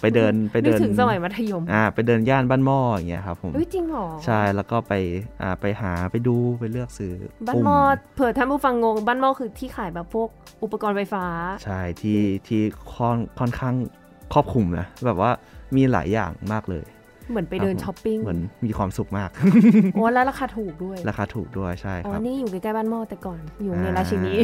[0.00, 4.92] ไปเดินไปนึเดิกนถึงสมัยมัธยมอ่าไปเดินย่านบ้านหม้ออย่างเงี้ยครับผมเอ้ยจริงเหรอใช่แล้วก็ไป
[5.42, 7.14] อ่าไปหาไปดูไปเลือกซื้อ
[7.46, 7.78] บ้านปุ่หม้อ
[8.14, 10.28] เผื่อท่านผู้ฟังงงบ้านหม้อคือที่ขายแบบพวก
[10.62, 11.24] อุปกรณ์ไฟฟ้า
[11.64, 12.62] ใช่ที่ที่
[12.94, 13.74] ค่อนค่อนข้าง
[14.32, 15.30] ครอบคลุมนะแบบว่า
[15.76, 16.84] มีหลายอย่างมากเลย
[17.30, 19.30] เหมือนไปเดินครับผมช้อปปิ้งเหมือนมีความสุขมาก
[19.94, 24.34] โอ้แล้วราคาถูกด้วย ราคาถูกด้วยใช่อ๋คอรับนี่อยู่ใกล้ๆบ้านหม้อแต่ก่อน อยู่ในอ่าราชินี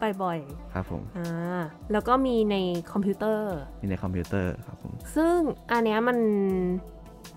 [0.00, 0.38] ไปบ่อย
[0.74, 1.60] ครับผมอ่า
[1.92, 2.56] แล้วก็มีใน
[2.92, 5.36] คอมพิวเตอร์ มีในคอมพิวเตอร์ครับผมซึ่ง
[5.72, 6.18] อันเนี้ยมัน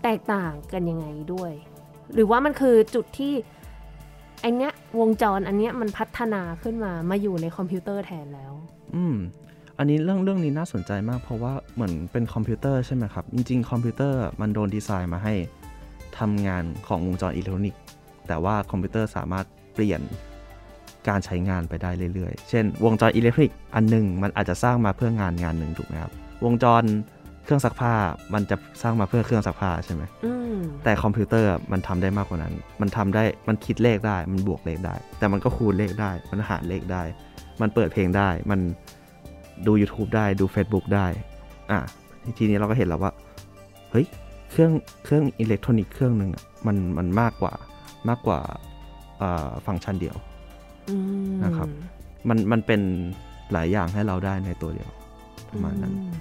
[0.04, 1.52] แตกต่างกันยังไงด้วย
[2.14, 3.34] หรือว่ามันคือจุดที่
[4.42, 8.54] ไอเนี้ยวงจรอันเนี้ยมันพัฒนาขึ้นมามาอยู่ในคอมพิวเตอร์แทนแล้ว
[8.96, 9.18] อืม
[9.82, 15.34] อันนี้เรื่องเรื่องนี้น่าสนใจมาก เพราะว่าเหมือนเป็นคอมพิวเตอร์ใช่ไหมครับ จริง ๆ คอมพิวเตอร์มันโดนดีไซน์มาให้
[16.20, 17.82] ทำงานของวงจรอิเล็กทรอนิกส์
[18.28, 20.02] แต่ว่าคอมพิวเตอร์สามารถเปลี่ยน
[21.08, 26.12] การใช้งานไปได้เรื่อยๆ เช่น วงจร electric อันหนึ่งมันอาจจะสร้างมาเพื่องานงานหนึ่งถูกไหมครับ
[26.46, 26.84] วงจร
[27.44, 27.94] เครื่องซักผ้า
[28.34, 37.04] มันจะสร้างมาเพื่อเครื่องซักผ้าใช่ไหมแต่คอมพิวเตอร์มันทำได้มากกว่านั้น มันทำได้ มันคิดเลขได้ มันบวกเลขได้ แต่มันก็คูณเลขได้ มันหารเลขได้
[37.62, 38.60] มันเปิดเพลงได้ มัน
[39.67, 41.06] ดู YouTube ได้ดู Facebook ได้
[41.71, 41.80] อะ
[42.38, 43.12] ทีนี้เราก็เห็นแล้วว่า
[43.91, 44.06] เฮ้ย
[44.52, 44.71] เครื่อง
[45.04, 47.54] เครื่องอิเล็กทรอนิกส์เครื่องหนึ่งอะมันมันมากกว่า
[48.10, 48.39] มากกว่า
[49.19, 50.15] เอ่อฟังก์ชันเดียว
[50.89, 50.95] อื
[51.30, 51.67] มนะครับ
[52.30, 52.82] มันมันเป็น
[53.52, 54.89] หลายอย่างให้เราได้ในตัวเดียว
[55.50, 56.12] ประมาณนั้นอืม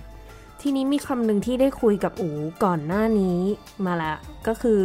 [0.60, 2.28] ทีนี้มีคำหนึ่งที่ได้คุยกับอู
[2.64, 3.38] ก่อนหน้านี้
[3.86, 4.14] มาละ
[4.46, 4.82] ก็คือ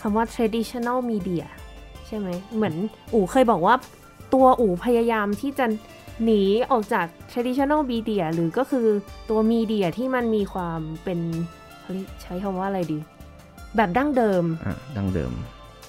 [0.00, 1.44] คำว่า traditional media
[2.06, 2.74] ใช่ไหม เหมือน
[3.12, 3.74] อูเคยบอกว่า
[4.34, 5.66] ตัวอูพยายามที่จะ
[6.24, 8.86] หนีออกจาก traditional media หรือก็คือ
[9.28, 11.18] ตัวมีเดียที่มันมีความเป็น
[11.80, 12.98] เขาเรียกใช้คำว่าอะไรดี
[13.76, 15.32] แบบดั้งเดิมอะดังเดิม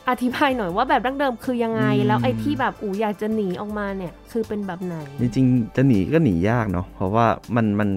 [0.09, 7.89] อธิบายหน่อยว่าแบบดั้งเดิมคือยังไงอืมแล้วไอ้ที่แบบอูอยากจะหนีออกมาเนี่ย คือเป็นแบบไหน จริงๆจะหนีก็หนียากเนาะเพราะว่ามันมัน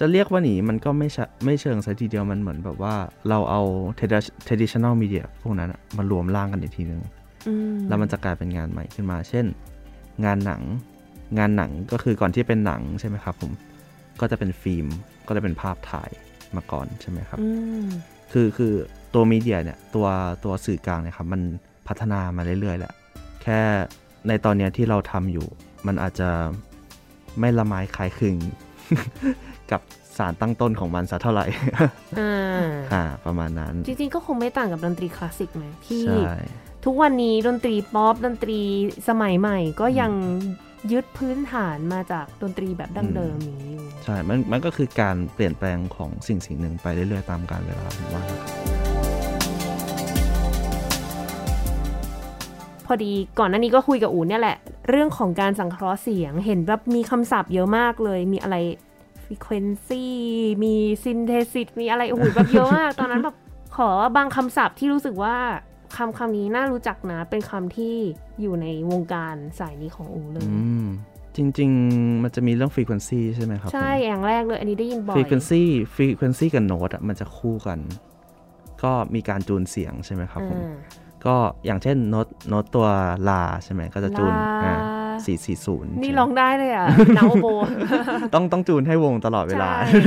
[0.00, 2.94] จะเรียกว่าหนีมันก็ไม่ใช่ไม่เชิงซะทีเดียวมันเหมือนแบบว่า
[3.28, 3.62] เราเอา
[3.98, 7.00] tradi- traditional media พวกนั้นอะมารวมร่างกันอีกทีนึง
[7.48, 9.46] อืมแล้วมันจะกลายเป็นงานใหม่ขึ้นมา เช่น
[10.24, 10.62] งานหนัง
[11.38, 13.50] งานหนังก็คือก่อนที่เป็นหนังใช่ไหมครับผม
[14.20, 14.86] ก็จะเป็นฟิล์ม
[15.26, 16.10] ก็จะเป็นภาพถ่าย
[16.56, 17.48] มาก่อนใช่ไหมครับอื
[17.84, 17.86] ม
[18.32, 18.72] คือคือ
[19.14, 20.06] ตัวมีเดียเนี่ยตัว
[20.44, 21.40] ตัวสื่อกลางเนี่ยครับมัน
[21.88, 22.92] พัฒนามาเรื่อยๆแหละ
[23.42, 23.60] แค่
[24.28, 25.46] ในตอนเนี้ยที่เราทำอยู่
[25.86, 26.30] มันอาจจะ
[27.40, 28.36] ไม่ละไม้คล้ายคลึง
[29.70, 29.80] กับ
[30.16, 31.46] สารตั้งต้นของมันสักเท่าไหร่
[32.18, 32.30] อ่า
[32.92, 36.22] อ่าประมาณนั้น จริงๆ ก็คงไม่ต่างกับดนตรีคลาสสิกไหมที่ใช่
[36.84, 38.60] ทุกวันนี้ดนตรีป๊อปดนตรี
[39.08, 40.12] สมัยใหม่ ก็ยัง
[40.92, 48.50] ยึดพื้นฐานมาจากดนตรีแบบดั้งเดิมนี้อยู่ใช่ มันมันก็คือการเปลี่ยนแปลงของสิ่งสิ่งหนึ่งไปเรื่อยๆ ตามกาลเวลาผมว่านะครับ
[52.86, 54.56] พอดีก่อนหน้านี้ก็คุยกับอูเนี่ยแหละ
[54.90, 58.56] เรื่องของการสังเคราะห์เสียงเห็นแบบมีคำศัพท์เยอะมากเลย มีอะไร
[59.24, 60.06] frequency
[60.64, 63.36] มี synthesis มีอะไรโอ้โหแบบเยอะมาก ตอนนั้นแบบ
[63.76, 65.36] ขอบางคำศัพท์ที่รู้สึกว่า
[65.96, 67.94] คำคำนี้น่ารู้จักนะ เป็นคำที่
[68.40, 70.86] อยู่ในวงการสายนี้ของอูเลยอืม
[71.36, 75.62] จริง ๆ มันจะมีเรื่อง frequency ใช่ไหมครับ ใช่ อย่างแรกเลย อันนี้ได้ยินบ่อย frequency
[75.94, 77.78] frequency กับ note อะมันจะคู่กัน
[78.82, 80.74] ก็มีการจูนเสียงใช่ไหมครับผมอ่า
[81.26, 82.86] ก็อย่างเช่นโน้ตโน้ตตัว
[83.28, 84.74] ลาใช่ไหมก็จะจูนลาอ่า
[85.24, 87.46] สี่สี่ศูนย์นี่ร้องได้เลยอะนาโอโบ
[88.34, 89.98] ต้องต้องจูนให้วงตลอดเวลาใช่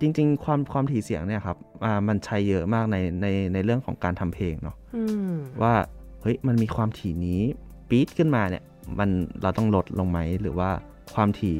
[0.00, 5.74] จริง ๆ ความความถี่เสียงเนี่ยครับอ่ามันใช้เยอะมากในในในเรื่องของการทำเพลงเนาะอืมว่า
[6.22, 7.40] เฮ้ยมันมีความถี่นี้
[7.88, 8.62] ปี๊ดขึ้นมาเนี่ย
[8.98, 9.10] มัน
[9.42, 10.70] เราต้องลดลงไหมหรือว่า
[11.14, 11.56] ความถี่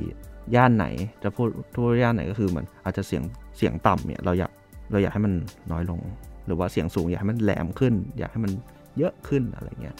[0.54, 0.86] ย่านไหน
[1.22, 3.22] จะพูดทั่วย่านไหนก็คือเหมือนอาจจะเสียง
[3.58, 4.50] เสียงต่ำเนี่ยเราอยาก
[4.90, 5.34] เราอยากให้มัน
[5.72, 6.00] น้อยลง
[6.46, 8.52] หรือว่าเสียงสูงอยากให้มันแหลมขึ้น อยากให้มัน
[8.98, 9.96] เยอะขึ้นอะไรเงี้ย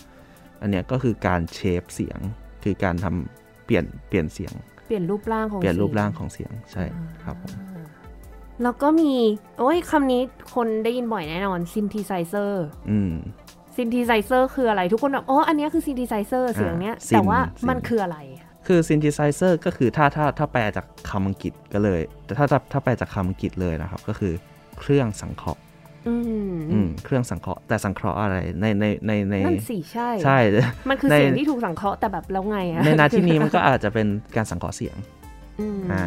[0.61, 2.19] อันเนี้ยก็คือการ shape เสียง
[2.65, 4.53] คือการทำเปลี่ยนเปลี่ยนเสียง
[4.89, 6.85] เปลี่ยนรูปร่างของเปลี่ยนรูปสีงร่างของเสียงใช่
[7.23, 7.87] ครับผมอ่า
[8.63, 9.13] แล้วก็มี
[9.59, 10.23] โอ้ยคำนี้
[10.55, 13.13] คนได้ยินบ่อยแน่นอนซิน t ิไซเซอร์อืม
[13.77, 24.33] ซิน t ิไซเซอร์คืออะไร ทุกคนแบบอ๋ออันเนี้ยคือซิน t ิไซเซอร์เสียงเนี้ย synth แต่ว่ามัน synth คืออะไรอะคือซิน t ิไซเซอร์ก็คือถ้าถ้าถ้าแปลจากคำอังกฤษก็เลย แต่ถ้าถ้าถ้าแปลจากคำอังกฤษเลยนะครับ ก็คือ
[24.79, 25.61] เครื่องสังเคราะห์
[26.09, 26.15] อื
[26.53, 30.39] มอืมเครื่องสังเคราะห์แต่สังเคราะห์อะไรในในในในนั่นสิใช่ใช่
[30.89, 34.97] มันคือในเสียงที่ถูกสังเคราะห์แต่แบบแล้วไงอะในนาที่นี้มันก็อาจจะเป็นการสังเคราะห์เสียง
[35.61, 36.05] อืมอ่า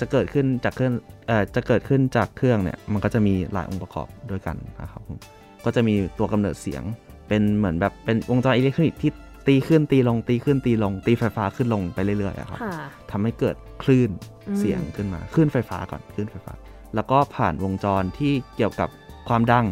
[0.00, 0.94] จะเกิดขึ้นจากเครื่อง
[1.26, 5.18] เอ่อจะเกิดขึ้นจากเครื่องเนี่ยมันก็จะมีหลายองค์ประกอบด้วยกันนะครับผม
[5.64, 6.82] ก็จะมีตัวกำเนิดเสียง
[7.28, 9.12] เป็นเหมือนแบบเป็นวงจรอิเล็กทรอนิกส์ที่
[9.48, 12.74] ตีขึ้นตีลงตีขึ้นตีลง ตีไฟฟ้าขึ้นลงไปเรื่อยๆอะครับค่ะ
[13.10, 14.10] ทำให้เกิดคลื่น
[14.48, 16.52] อืมเสียงขึ้นมาคลื่นไฟฟ้าก่อนคลื่นไฟฟ้า
[16.94, 18.88] แล้วก็ผ่านวงจรที่เกี่ยวกับ
[19.28, 19.66] ความดัง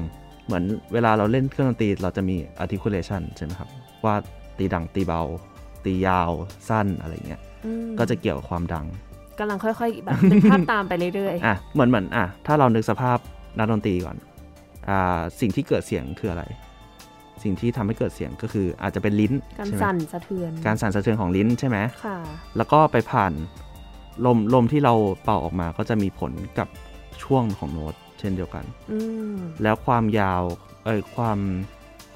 [0.47, 3.69] เหมือนเวลาเราเล่นเครื่องดนตรีเราจะมี articulation ใช่ไหมครับ
[4.05, 4.15] ว่า
[4.59, 5.21] ตีดังตีเบา
[5.85, 6.31] ตียาว
[6.69, 8.87] สั้นอะไรเงี้ยอืมก็จะเกี่ยวกับความดัง
[9.39, 13.19] กำลังค่อยๆแบบเป็นภาพตามไปเรื่อยอะเหมือนเหมือนอะถ้าเรานึกสภาพ
[13.59, 14.17] นักดนตรีก่อน
[14.89, 16.45] อ่าสิ่งที่เกิดเสียงคืออะไร
[17.43, 22.19] สิ่งที่ทำให้เกิดเสียงก็คืออาจจะเป็นลิ้นๆการใช่ไหมสั่นสะเทือน การสั่นสะเทือนของลิ้นใช่ไหมค่ะ
[22.57, 23.33] แล้วก็ไปผ่าน
[24.27, 26.69] ลมลมที่เราเป่าออกมาก็จะมีผลกับ
[27.23, 28.99] ช่วงของโน้ตเช่นเดียวกันอื
[29.35, 30.43] มแล้วความยาว
[30.85, 31.39] เอ่ยความ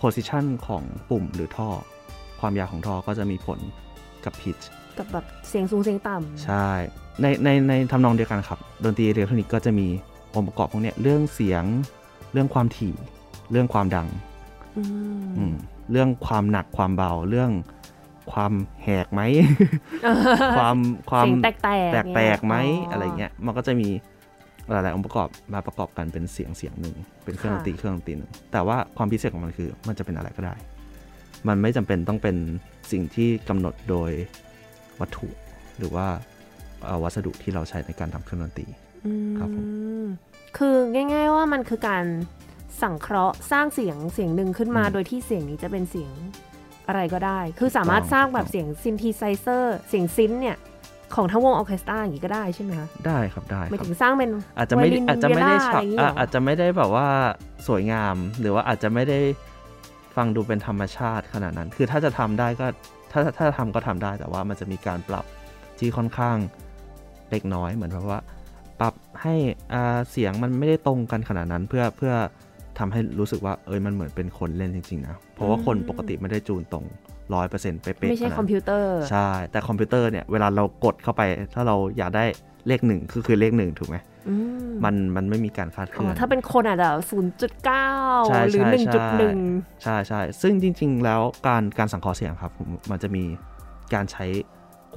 [0.01, 1.69] position ของปุ่มหรือท่อ
[2.41, 3.59] ความยาวของท่อก็จะมีผล
[4.25, 4.65] กับ pitch
[4.99, 6.69] กับแบบเสียงสูงเสียงต่ำใช่
[7.21, 9.87] ในในในทำนองเดียวกันครับ ดนตรีอิเล็กทรอนิกส์ก็จะมี
[10.35, 11.65] องค์ประกอบพวกเนี้ยเรื่องเสียง
[12.33, 12.95] เรื่องความถี่
[13.51, 14.09] เรื่องความดัง
[14.77, 14.83] อื
[15.23, 15.55] มอืม
[15.91, 17.51] เรื่องความหนักความเบาเรื่อง
[18.33, 19.21] ความแหกไหม
[20.59, 20.77] ความ
[21.11, 22.55] ความเสียงแตกแตกแตกแตกไหม
[22.91, 23.89] อะไรเงี้ย มันก็จะมี
[24.71, 30.55] หลาย ๆ องค์ประกอบมาประกอบกันเป็นเสียงเสียงหนึ่งเป็นเครื่องดนตรีเครื่องดนตรีหนึ่งแต่ว่าความพิเศษของมันคือมันจะเป็นอะไรก็ได้
[31.49, 32.37] มันไม่จำเป็นต้องเป็น
[32.93, 34.11] สิ่งที่กำหนดโดย
[35.01, 35.29] วัตถุ
[35.79, 36.07] หรือว่า
[36.85, 38.67] เอ่อวัสดุที่เราใช้ในการทำเครื่องดนตรี
[39.07, 39.65] อืมครับผม
[40.59, 42.05] คือง่าย ๆว่ามันคือการ
[42.83, 46.13] สังเคราะห์สร้างเสียงเสียงหนึ่งขึ้นมาอืมโดยที่เสียงนี้จะเป็นเสียง
[46.89, 50.57] อะไรก็ได้ คือสามารถถูกต้องสร้างแบบถูกต้องเสียงซิน t ีไซเซอร์เสียงซินเนี่ย
[51.15, 57.09] ของทั้งวงออร์เคสตราอย่างนี้ก็ได้ใช่ไหมคะได้ครับได้หมายครับถึงสร้างเป็นอาจจะไม่ไวโอลินอาจจะไม่ได้เวลาฉะอะไรอย่างงี้อะเหรออาจจะไม่ได้แบบว่า
[57.67, 59.19] สวยงาม หรือว่าอาจจะไม่ได้
[60.17, 62.67] ฟังดูเป็นธรรมชาติขนาดนั้น คือถ้าจะทำได้ก็
[63.17, 65.25] ถ้าถ้าทำก็ทำได้แต่ว่ามันจะมีการปรับ
[65.79, 66.37] ที่ค่อนข้าง
[67.31, 68.21] เล็กน้อยเหมือนแบบว่า
[68.81, 69.35] ปรับให้
[69.73, 72.15] อ่าเสียงมันไม่ได้ตรงกันขนาดนั้นเพื่อเพื่อ
[72.79, 76.85] ทำให้รู้สึกว่าเอ้ยมันเหมือนเป็นคนเล่นจริงๆนะเพราะว่าคนปกติไม่ได้จูนตรง
[77.35, 81.23] ร้อยเปอร์เซ็นต์เป๊ะๆไม่ใช่ขนาดคอมพิวเตอร์ใช่แต่คอมพิวเตอร์เนี่ยเวลาเรากดเข้าไป
[81.55, 82.25] ถ้าเราอยากได้
[82.69, 84.16] เลขหนึ่งก็คือเลขหนึ่งถูกไหมอื
[84.69, 87.89] มมันมันไม่มีการคาดเคอ๋ลื่ออนถ้าเป็นคนอาจจะศูนย์จุดเก้า
[88.29, 89.39] ใช่หรือใช่หนึ่งจุดหนึ่ง
[89.83, 93.25] ใช่ใช่ซึ่งจริง ๆ แล้วการการสังเคราะห์เสียงครับผมมันจะมี
[93.95, 94.27] การใช้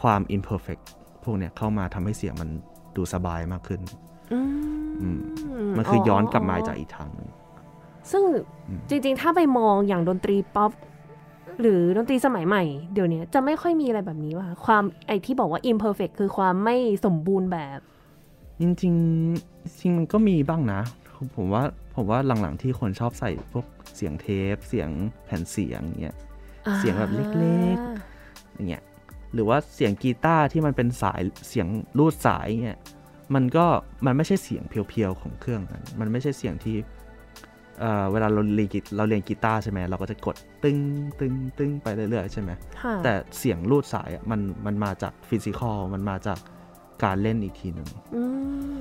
[0.01, 0.83] ความ imperfect
[1.23, 2.49] พวกเนี้ยเข้ามาทำให้เสียงมัน
[2.95, 3.81] ดูสบายมากขึ้น
[4.33, 5.19] อืมอืม
[5.77, 7.29] มันคือย้อนกลับมาจากอีกทางหนึ่ง
[8.11, 8.23] ซึ่ง
[8.67, 10.71] อืมจริง ๆ ถ้าไปมองอย่างดนตรีป๊อป
[11.61, 12.63] หรือดนตรีสมัยใหม่
[12.93, 17.79] เดี๋ยวนี้จะไม่ค่อยมีอะไรแบบนี้ว่ะความไอที่บอกว่า imperfect คือความไม่สมบูรณ์แบบ
[18.59, 20.81] จริงๆจริงๆมันก็มีบ้างนะ
[21.35, 21.63] ผมว่า
[21.95, 24.89] ผมว่าหลังๆที่คนชอบใส่พวกเสียงเทป เสียง
[25.25, 26.17] แผ่นเสียงเงี้ย
[26.77, 27.25] เสียงแบบเล็
[27.75, 27.77] ก
[28.55, 28.83] อย่างเงี้ย
[29.33, 31.67] หรือว่าเสียงกีตาร์ที่มันเป็นสายเสียง
[31.97, 32.79] รูดสายเงี้ย
[33.35, 33.65] มันก็
[34.05, 36.77] มันไม่ใช่เสียง pure ๆของเครื่องนั้นมันไม่ใช่เสียงที่
[37.79, 40.77] เอ่อเวลาเราเรียนกีเราเรียนกีตาร์ใช่ไหมเราก็จะกดตึ้ง
[41.19, 46.39] ตึ้งตึ้งไปเรื่อยๆใช่ไหมค่ะแต่เสียงรูดสายอะมันมันมาจาก physical มันมาจาก
[47.03, 48.23] การเล่นอีกทีหนึ่งอื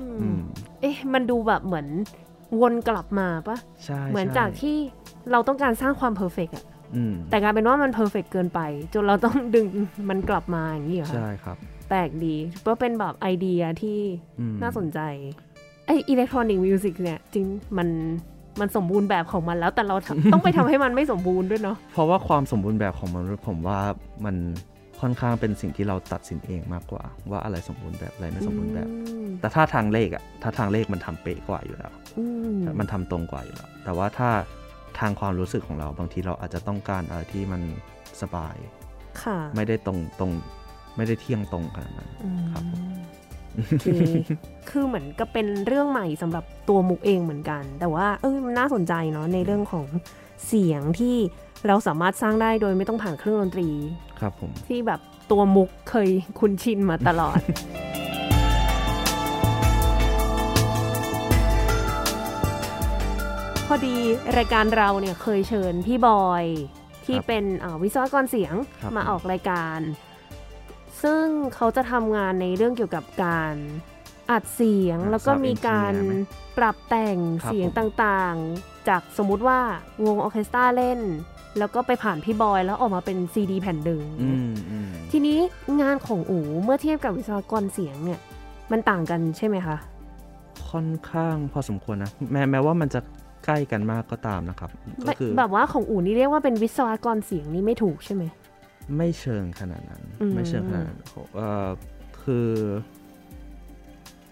[0.09, 0.39] มอืม
[0.81, 1.87] เอ๊ะ มันดูแบบเหมือน
[2.61, 4.77] วนกลับมาปะใช่เหมือนใช่จากที่
[5.31, 8.59] เราต้องการสร้างความ perfect อะอืมแต่กลายเป็นว่ามัน perfect เกินไป
[8.93, 9.65] จนเราต้องดึง
[10.09, 11.57] มันกลับมาอย่างนี้เหรอคะใช่ครับ
[11.89, 12.35] แปลกดี
[12.67, 13.99] ก็เป็นแบบไอเดียที่
[14.39, 14.99] อืมน่าสนใจ
[15.85, 17.45] ไอ electronic music เนี่ยจริง
[17.77, 17.89] มัน
[18.59, 23.79] มันสมบูรณ์แบบของมันแล้วแต่เราทำต้องไปทำให้มันไม่สมบูรณ์ด้วยเนาะเพราะว่าความสมบูรณ์แบบของมนุษย์ผมว่า
[24.25, 24.35] มัน
[25.01, 34.29] ค่อนข้างเป็นสิ่งที่เราตัดสินเองมากกว่า ว่าอะไรสมบูรณ์แบบอะไรไม่สมบูรณ์แบบอืมแต่ถ้าทางเลขอะถ้าทางเลขมันทำเป๊ะกว่าอยู่แล้วอืมมันทำตรงกว่าอยู่แล้ว แต่ว่าถ้า
[34.99, 37.61] ทางความรู้สึกของเราบางทีเราอาจจะต้องการอะไรที่มัน
[38.21, 38.55] สบาย
[39.23, 40.31] ค่ะไม่ได้ตรงตรง
[40.97, 42.83] ไม่ได้เที่ยงตรงขนาดนั้นอืมครับผม
[43.55, 43.85] โอเค
[44.69, 49.85] คือเหมือนกับเป็นเรื่องใหม่สำหรับตัวมุกเองเหมือนกัน แต่ว่าเออมันน่าสนใจเนาะในเรื่องของ
[50.47, 51.15] เสียงที่
[51.67, 53.69] เราสามารถสร้างได้โดยไม่ต้องผ่านเครื่องดนตรี
[54.19, 54.99] ครับผม ที่แบบ
[55.31, 57.39] ตัวมุกเคยคุ้นชินมาตลอด
[63.67, 63.95] พอดี
[64.37, 66.45] รายการเราเนี่ยเคยเชิญพี่บอย
[67.05, 69.79] ที่ครับเป็นเอ่อวิศวกรเสียงครับมาผมออกรายการ
[71.03, 71.25] ซึ่ง
[71.55, 73.55] เขาจะทำงานในเรื่องเกี่ยวกับการ
[74.31, 76.13] อัดเสียงอ่าแล้วก็ sound มีการ engineer ไหม
[76.57, 79.59] ปรับแต่งครับเสียงผมต่างๆ จากสมมุติว่า
[80.05, 80.99] วงออร์เคสตราเล่น
[81.57, 85.37] แล้วก็ไปผ่านพี่บอยแล้วออกมาเป็นซีดีแผ่นดึงอืมอืมทีนี้
[85.81, 88.19] งานของอูเมื่อเทียบกับวิศวกรเสียงเนี่ย
[88.71, 89.77] มันต่างกันใช่ไหมคะ
[90.69, 92.99] ค่อนข้างพอสมควรนะ แม้แม้ว่ามันจะ
[93.45, 94.69] ใกล้กันมากก็ตามนะครับ
[95.03, 98.23] ก็ไม่คือแบบว่าของอูนี่เรียกว่าเป็นวิศวกรเสียงนี่ไม่ถูกใช่ไหม
[98.97, 100.99] ไม่เชิงขนาดนั้นอืมไม่เชิงขนาดนั้น
[101.35, 101.67] เอ่อ
[102.23, 102.47] คือ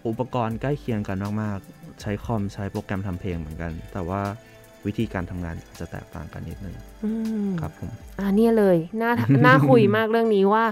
[0.06, 4.20] อุปกรณ์ใกล้เคียงกันมากๆ ใช้คอมใช้โปรแกรมทำเพลงเหมือนกัน แต่ว่า
[4.86, 7.10] วิธีการทำงานจะแตกต่างกันนิดนึงอื
[7.48, 9.12] มครับผมอ่าเนี่ยเลยน่า
[9.46, 10.64] น่าคุยมากเรื่องนี้ว่า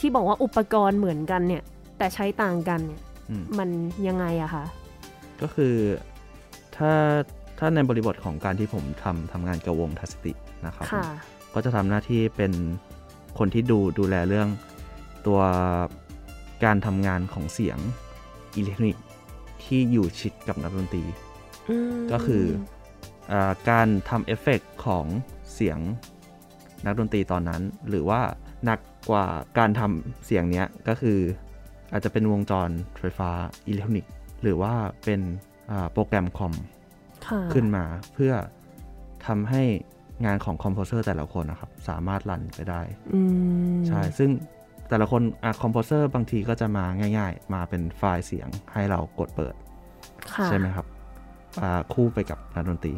[0.00, 1.62] ที่บอกว่าอุปกรณ์เหมือนกันเนี่ย
[1.98, 3.68] แต่ใช้ต่างกันเนี่ยอืมมัน
[4.08, 4.64] ยังไงอะคะ
[5.42, 5.74] ก็คือ
[6.76, 6.92] ถ้า
[7.58, 10.32] ถ้าในบริบทของการที่ผมทำทำงานกับวงทัศติ
[10.66, 11.06] นะครับค่ะ
[11.54, 12.52] ก็จะทำหน้าที่เป็น
[13.38, 14.48] คนที่ดูดูแลเรื่อง
[15.26, 15.40] ตัว
[16.64, 17.78] การทำงานของเสียง
[18.56, 19.05] อิเล็กทรอนิกส์
[19.66, 21.08] ที่อยู่ชิดกับนักดนตรี
[22.12, 22.44] ก็คือ
[23.32, 25.06] อาการทำเอฟเฟกต์ของ
[25.54, 25.78] เสียง
[26.84, 28.20] นักดนตรีตอนนั้น หรือว่า
[28.64, 29.26] หนักกว่า
[29.58, 31.18] การทำเสียงเนี้ยก็คือ
[31.92, 33.30] อาจจะเป็นวงจรไฟฟ้า
[33.68, 34.12] อิเล็กทรอนิกส์
[34.42, 35.20] หรือว่าเป็น
[35.70, 36.54] อ่าโปรแกรมคอม
[37.26, 38.32] ค่ะขึ้นมาเพื่อ
[39.26, 39.62] ทำให้
[40.24, 42.80] งานของ composer แต่ละคนนะครับ สามารถ run ไปได้
[43.14, 43.20] อื
[43.74, 44.30] มใช่ ซึ่ง
[44.88, 46.84] แต่ละคนอะ composer บางทีก็จะมา
[47.18, 49.54] ง่าย ๆ มาเป็นไฟล์เสียงให้เรากดเปิด
[50.32, 50.86] ค่ะใช่ไหมครับ
[51.62, 52.94] อ่าคู่ไปกับนักดนตรี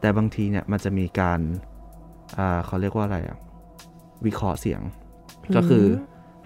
[0.00, 1.40] แต่บางทีเนี่ยมันจะมีการ
[2.38, 3.38] อ่าเขาเรียกว่าอะไรอะ
[4.26, 4.80] วิเคราะห์เสียง
[5.56, 5.84] ก็คือ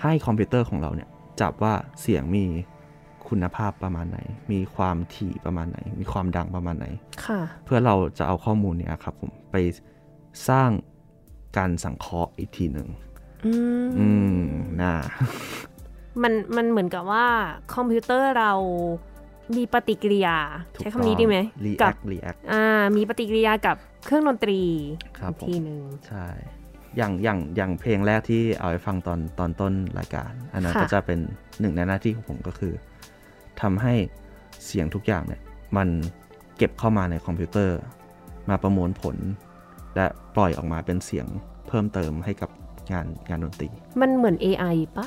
[0.03, 1.09] ให้คอมพิวเตอร์ของเราเนี่ย
[1.41, 2.45] จับว่าเสียงมี
[3.29, 4.19] คุณภาพประมาณไหน
[4.53, 6.87] มีความถี่ประมาณไหน มีความดังประมาณไหน
[7.27, 9.57] ค่ะเพื่อเราจะเอาข้อมูลเนี่ยครับผมไป
[10.49, 10.71] สร้าง
[11.57, 12.89] การสังเคราะห์อีกทีหนึ่ง
[13.45, 13.53] อื
[13.85, 14.39] มอืม
[14.81, 14.95] น่า
[16.23, 17.27] มันมันเหมือนกับว่า
[17.75, 18.53] คอมพิวเตอร์เรา
[19.57, 20.39] มีปฏิกิริยา
[20.75, 22.65] ถูกใช้คำนี้ดีไหม react react อ่า
[22.97, 24.61] มีปฏิกิริยากับเครื่องดนตรี
[25.19, 26.27] ครับอีกผมทีหนึ่งใช่
[26.97, 31.19] อย่างอย่างอย่างเพลงแรกที่เอาไปฟังตอนตอนต้นรายการ อันนั้นค่ะก็จะเป็น
[31.61, 32.75] หนึ่งในหน้าที่ของผมก็คือ
[33.61, 33.95] ทำให้
[34.67, 35.43] เสียงทุกอย่างเนี่ย
[35.77, 35.89] มัน
[36.57, 37.79] เก็บเข้ามาในคอมพิวเตอร์
[38.49, 39.17] มาประมวลผล
[39.97, 40.07] และ
[40.37, 41.27] ปล่อยออกมาเป็นเสียง
[41.69, 42.51] เพิ่มเติมให้กับ
[42.93, 43.69] งานงานดนตรี
[44.01, 45.07] มันเหมือน AI ปะ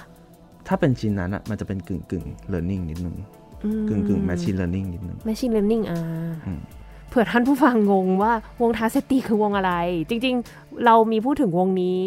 [0.67, 3.15] ถ้าเป็นชิ้นนั้นอะมันจะเป็นกึ่งกึ่ง learning นิดนึง
[3.63, 5.99] อืมกึ่งกึ่ง machine learning นิดนึง machine learning อ่า
[6.47, 6.61] อืม
[7.09, 9.73] เผื่อท่านผู้ฟังงงว่าวงทาเซตีคือวงอะไร
[10.09, 11.99] จริง ๆ เรามีพูดถึงวงนี้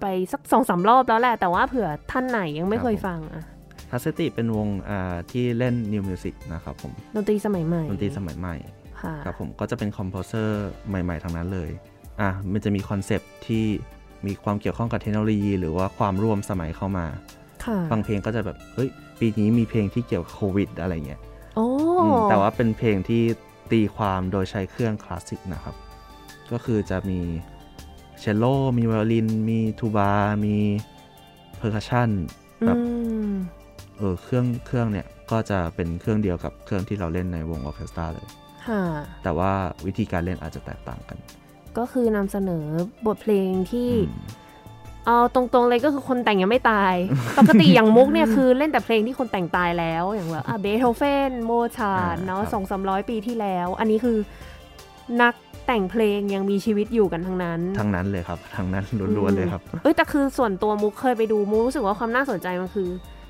[0.00, 3.42] ไปสักสองสามรอบแล้วแหละ แต่ว่าเผื่อท่านไหนยังไม่เคยฟังอะ
[3.90, 8.56] TACETi เป็นวงอ่าที่เล่น new music นะครับผมดนตรีสมัยใหม่ดนตรีสมัยใหม่
[9.02, 11.70] ค่ะครับผมก็จะเป็น composer ใหม่ ๆทั้งนั้นเลย
[12.20, 13.64] อะมันจะมี concept ที่
[14.26, 17.06] มีความเกี่ยวข้องกับเทคโนโลยี หรือว่าความร่วมสมัยเข้ามา
[17.64, 21.20] ค่ะบางเพลงก็จะแบบเฮ้ยปีนี้มีเพลงที่เกี่ยวกับโควิด อะไรเงี้ย
[21.56, 21.66] โอ้
[22.02, 23.22] อืมแต่ว่าเป็นเพลงที่
[23.72, 25.74] ตีความโดยใช้เครื่องคลาสสิกนะครับ
[26.52, 27.20] ก็คือจะมี
[28.18, 28.44] เชลโล
[28.78, 30.12] มีไวโอลิน มีทูบา
[30.44, 30.56] มี
[31.56, 32.10] percussion
[32.66, 32.82] แบบอื
[33.30, 33.32] ม
[33.98, 38.26] เออเครื่องเครื่องเนี่ยก็จะเป็นเครื่องเดียวกับเครื่องที่เราเล่นในวงออร์เคสตราเลย
[38.66, 38.82] ค่ะ
[39.22, 39.52] แต่ว่า
[39.86, 41.18] วิธีการเล่นอาจจะแตกต่างกัน
[41.78, 42.64] ก็คือนำเสนอ
[43.06, 44.40] บทเพลงที่อืม
[45.06, 46.94] เอาตรงๆเลยก็คือคนแต่งยังไม่ตาย
[47.38, 54.18] ปกติอย่างมุกเนี่ยคือเล่นแต่เพลงที่คนแต่งตายแล้วอย่างแบบอะเบโธเฟนโมชาร์ดอ่าเนาะครับสองสามร้อยปีที่แล้ว อันนี้คือ
[55.22, 55.34] นัก
[55.66, 58.84] แต่งเพลงยังมีชีวิตอยู่กันทั้งนั้น ทั้งนั้นเลยครับทั้งนั้น
[59.16, 62.88] ล้วนๆเลยครับเอ้ยแต่คือส่วนตัวมุกเคยไปดูมุกรู้สึกว่าความน่าสนใจมันคือ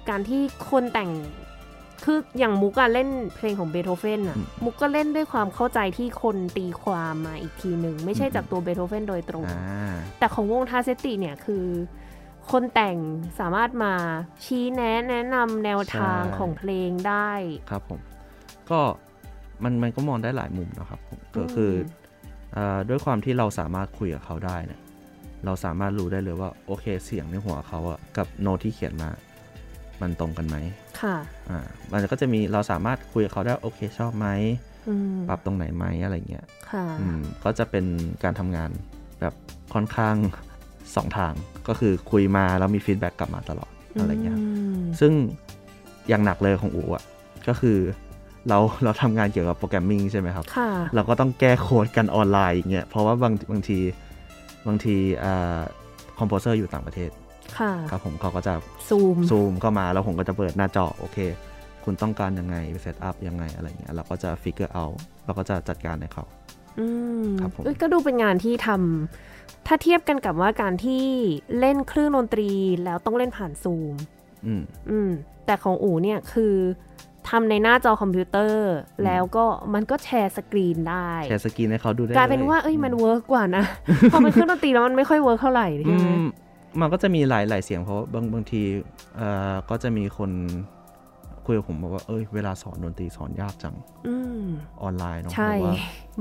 [0.09, 0.41] การที่
[0.71, 1.11] คนแต่ง
[2.05, 11.65] คืออย่างมุกอะเล่นเพลงของเบโธเฟนอะอืมมุกก็เล่นด้วยความเข้าใจที่คนตีความมาอีกทีหนึ่ง ไม่ใช่อืมจากตัวเบโธเฟนโดยตรงอ่าแต่ของวงทาเซติเนี่ยคือ
[12.51, 12.97] คนแต่ง
[13.41, 13.95] สามารถมา
[14.45, 17.31] ชี้แนะแนะนำแนวทางใช่ของเพลงได้
[17.71, 18.01] ครับผม
[18.71, 18.81] ก็
[19.63, 21.73] มันมันก็มองได้หลายมุมนะครับผมก็คือ
[22.57, 24.81] ออ่าด้วยความที่เราสามารถคุยกับเขาได้เนี่ย
[25.45, 29.11] เราสามารถรู้ได้เลยว่าโอเคเสียงในหัวเขาอะกับโน้ตที่เขียนมา
[30.01, 30.57] มันตรงกันไหม
[31.01, 31.17] ค่ะ
[31.53, 34.29] อ่ามันก็จะมีเราสามารถคุยกับเขาได้โอเคชอบไหม
[34.89, 37.85] อืมปรับตรงไหนไหมอะไรเงี้ยค่ะอืมก็จะเป็น
[38.23, 38.71] การทำงาน
[39.21, 39.35] แบบ
[39.75, 40.17] ค่อนข้าง
[40.97, 41.33] สองทาง
[41.69, 44.39] ก็คือคุยมาแล้วมี feedback กลับมาตลอดอะไรเงี้ย
[44.83, 45.13] มซึ่ง
[46.09, 47.05] อย่างหนักเลยของอูอะ
[47.49, 47.79] ก็คือ
[48.49, 53.79] เราเราทำงานเกี่ยวกับ programming ใช่ไหมครับค่ะเราก็ต้องแก้โค้ดกันออนไลน์อย่างเงี้ยเพราะว่าบางบางที
[54.67, 55.61] บางทีอ่า
[56.19, 57.11] composer อยู่ต่างประเทศ
[57.59, 58.55] ค่ะครับผมเขาก็จะ
[58.89, 61.19] Zoom Zoom เข้ามาแล้วผมก็จะเปิดหน้าจอโอเค
[61.85, 64.85] คุณต้องการยังไง set up ยังไงอะไรเงี้ยเราก็จะ figure out
[65.25, 66.25] เราก็จะจัดการให้เขา
[66.79, 66.87] อื
[67.25, 71.05] มครับผมเอ้ยก็ดูเป็นงานที่ทำถ้าเทียบกันกับว่าการที่
[71.59, 72.51] เล่นเครื่องดนตรี
[72.85, 73.95] แล้วต้องเล่นผ่านซูม
[74.47, 75.11] อืมอืม
[75.47, 76.55] แต่ของอูเนี่ยคือ
[77.29, 78.75] ทำในหน้าจอคอมพิวเตอร์
[79.05, 79.45] แล้วก็
[79.75, 83.65] มันก็ share screen ได้ share screen ให้เขาดูได้กลายเป็นว่าเอ้ยมัน work กว่านะ
[84.13, 86.09] พอเป็นเครื่องดนตรีแล้วมันไม่ค่อย work เท่าไหร่อืใช่ไหม
[86.75, 88.63] มมันก็จะมีหลายหลายเสียงเพราะว่าบางบางที
[89.17, 90.31] เอ่อก็จะมีคน
[91.47, 93.75] คุยกับผมบอกว่าเอ้ยเวลาสอนดนตรีสอนยากจัง
[94.07, 94.45] อืม
[94.83, 95.75] ออนไลน์เนาะใช่แบบว่า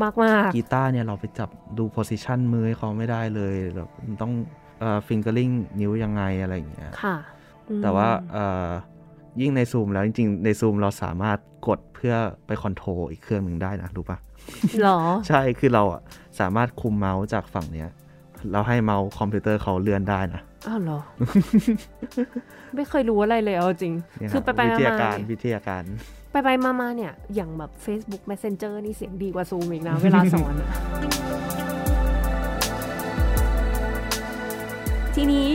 [0.04, 4.34] มากมากกีตาร์เนี่ยเราไปจับดู position มือให้เขาไม่ได้เลยแบบมันต้อง
[4.80, 5.50] เอ่อ fingering
[5.80, 7.16] นิ้วยังไงอะไรอย่างเงี้ยค่ะ
[7.68, 8.70] อืมแต่ว่าเอ่อ
[9.42, 11.38] ยิ่งในซูมแล้วจริงๆ ในซูมเราสามารถ
[11.68, 12.16] กดเพื่อ
[12.48, 14.18] ไป control อีกเครื่องหนึ่งได้นะรู้ปะ
[14.82, 16.02] หรอ ใช่คือเราอะ
[16.40, 17.90] สามารถคุมเมาส์จากฝั่งเนี้ย
[18.52, 21.00] เราให้เมาส์คอมพิวเตอร์เขาเลื่อนได้นะอ้าวเหรอ
[22.76, 25.84] ไม่เคยรู้อะไรเลยเอาจริงเนี่ยคือไปไปวิมาทยาๆการเนี่ยวิทยาการ
[26.32, 30.70] ไปไปมามาเนี่ย อย่างแบบ Facebook Messenger นี่เสียงดีกว่าซูมอีกนะ เวลาสอนอะ
[35.16, 35.50] ทีนี้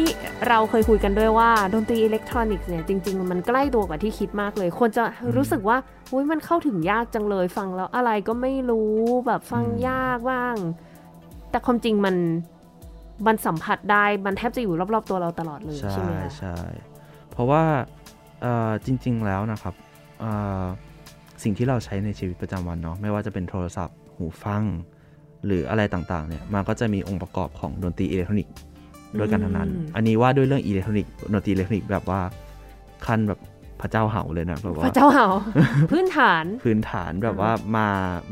[0.48, 5.04] เราเคยคุยกันด้วยว่าดนตรีอิเล็กทรอนิกส์เนี่ย จริง ๆ มันใกล้ตัวกว่าที่คิดมากเลย ควรจะ
[5.36, 5.76] รู้สึกว่า
[6.12, 8.92] อุ้ยมันเข้าถึงยากจังเลยฟังแล้วอะไรก็ไม่รู้
[9.26, 10.56] แบบฟังอืมยากบ้าง
[11.50, 12.16] แต่ความจริงมัน
[13.26, 16.56] มันสัมผัสได้มันแทบจะอยู่รอบๆตัวเราตลอดเลยใช่ใช่ไหมคะใช่
[17.30, 17.62] เพราะว่า
[18.42, 19.74] เอ่อจริง ๆแล้วนะครับ
[20.20, 20.30] เอ่
[20.62, 20.64] อ
[21.42, 24.62] สิ่งที่เราใช้ในชีวิตประจำวันเนาะไม่ว่าจะเป็นโทรศัพท์ หูฟัง
[25.46, 28.54] หรืออะไรต่างๆเนี่ยมันก็จะมีองค์ประกอบของดนตรีอิเล็กทรอนิกส์
[29.18, 32.20] ด้วยกันทั้งนั้นอืมอันนี้ว่าด้วยเรื่องอิเล็กทรอนิกส์ดนตรีอิเล็กทรอนิกส์แบบว่า
[33.06, 33.40] ขั้นแบบ
[33.80, 35.26] พระเจ้าเห่าเลยนะแบบพว่าระเจ้าเห่า
[35.90, 37.88] พื้นฐานพื้นฐานแบบว่ามา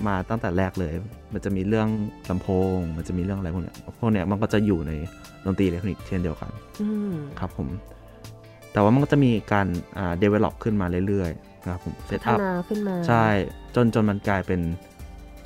[0.07, 0.92] มาตั้งแต่แรกเลย
[1.32, 1.88] มันจะมีเรื่อง
[2.30, 4.92] ลำโพง มันจะมีเรื่องอะไรพวกเนี้ยพวกเนี้ยมันก็จะอยู่ใน
[5.45, 6.51] ดนตรีอิเล็กทรอนิกส์เช่นเดียวกัน
[6.82, 7.68] อืมครับผม
[8.72, 9.66] แต่ว่ามันก็จะมีการ
[9.99, 13.26] อ่า develop ขึ้นมาเรื่อยๆนะครับผมพั set ฒ up นาขึ้นมาใช่
[13.74, 14.61] จนจนมันกลายเป็น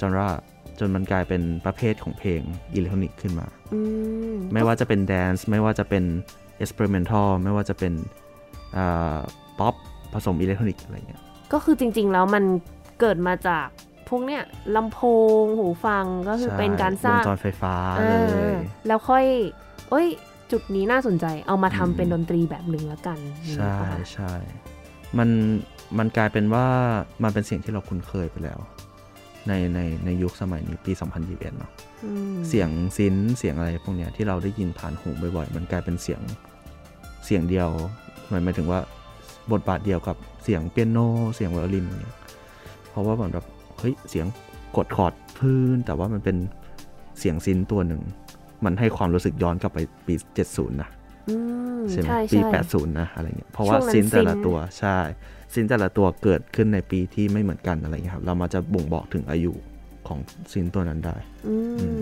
[0.01, 0.29] genre
[0.79, 2.41] จนมันกลายเป็นประเภทของเพลง
[2.75, 3.81] อิเล็กทรอนิกส์ขึ้นมาอื
[4.35, 6.05] มไม่ว่าจะเป็น dance ไม่ว่าจะเป็น
[6.63, 7.93] experimental ไม่ว่าจะเป็น
[9.59, 9.75] ป๊อป
[10.15, 12.45] ผสมอิเล็กทรอนิกส์อะไรเงี้ย ก็คือจริง ๆ แล้วมัน
[13.01, 13.67] เกิดมาจาก
[14.09, 14.43] พวกเนี้ย
[14.77, 14.99] ลำโพ
[15.43, 18.15] งหูฟังก็คือใช่เป็นการสร้างวงจรไฟฟ้าเล
[18.53, 19.25] ยอ่าแล้วค่อย
[19.91, 20.07] เอ้ย
[20.53, 23.19] จุดนี้น่าสนใจเอามาทำอืมเป็นดนตรีแบบหนึ่งแล้วกัน
[23.55, 24.33] ใช่อย่างนี้ปะคะใช่
[25.19, 25.29] มัน
[25.99, 26.67] มันกลายเป็นว่า
[27.23, 28.59] มันเป็นเสียงที่เราคุ้นเคยไปแล้ว
[29.49, 31.71] ในในในยุคสมัยนี้ปี 2021 เนาะ
[32.05, 36.21] อืมเสียง synth เสียงอะไรพวกเนี้ยที่เราได้ยินผ่านหูบ่อยๆ มันกลายเป็นเสียง
[37.27, 37.69] เสียงเดียว
[38.29, 38.81] หมายหมายถึงว่า
[39.53, 40.99] บทบาทเดียวกับเสียงเปียโน
[41.35, 42.17] เสียงไวโอลินอย่างเงี้ย
[42.91, 43.47] เพราะว่าเหมือนแบบ
[43.79, 44.27] เฮ้ยเสียง
[44.77, 46.37] กดคอร์ดพื้น แต่ว่ามันเป็น
[47.19, 48.03] เสียง synth ตัวหนึ่ง
[48.65, 50.15] มันให้ความรู้สึกย้อนกลับไปปี
[50.49, 50.89] 70 นะ
[51.29, 51.37] อื
[51.79, 54.99] มใช่ไหมใช่ปีใช่80 นะอะไรเงี้ยเพราะว่าช่วงนั้น synth แต่ละ synth ตัวใช่
[55.55, 59.53] synth แต่ละตัวเกิดขึ้นในปีที่ไม่เหมือนกันอะไรเงี้ยครับ เรามาจะบ่งบอกถึงอายุ
[60.09, 60.19] ของ
[60.53, 61.17] synth ตัวนั้นได้
[61.49, 61.57] อื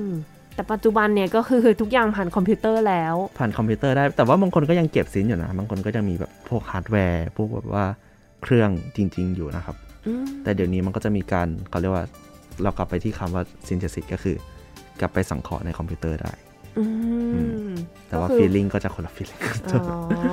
[0.09, 0.11] ม
[0.57, 7.85] แต่ปัจจุบันเนี่ยก็คือทุกอย่างผ่านคอมพิวเตอร์แล้ว ผ่านคอมพิวเตอร์ได้ แต่ว่าบางคนก็ยังเก็บ synth อยู่นะ บางคนก็ยังมีแบบพวกฮาร์ดแวร์ พวกแบบว่า
[8.43, 9.77] เครื่องจริง ๆ อยู่นะครับ
[10.07, 12.05] อืมแต่เดี๋ยวนี้มันก็จะมีการเขาเรียกว่า
[12.63, 14.37] เรากลับไปที่คำว่า synthesis ก็คือ
[15.01, 16.33] กลับไปสังเคราะห์ในคอมพิวเตอร์ได้
[16.79, 16.85] อื
[17.69, 17.71] ม
[18.09, 19.79] แต่ว่าก็คือ feeling ก็จะคนละ feeling อ๋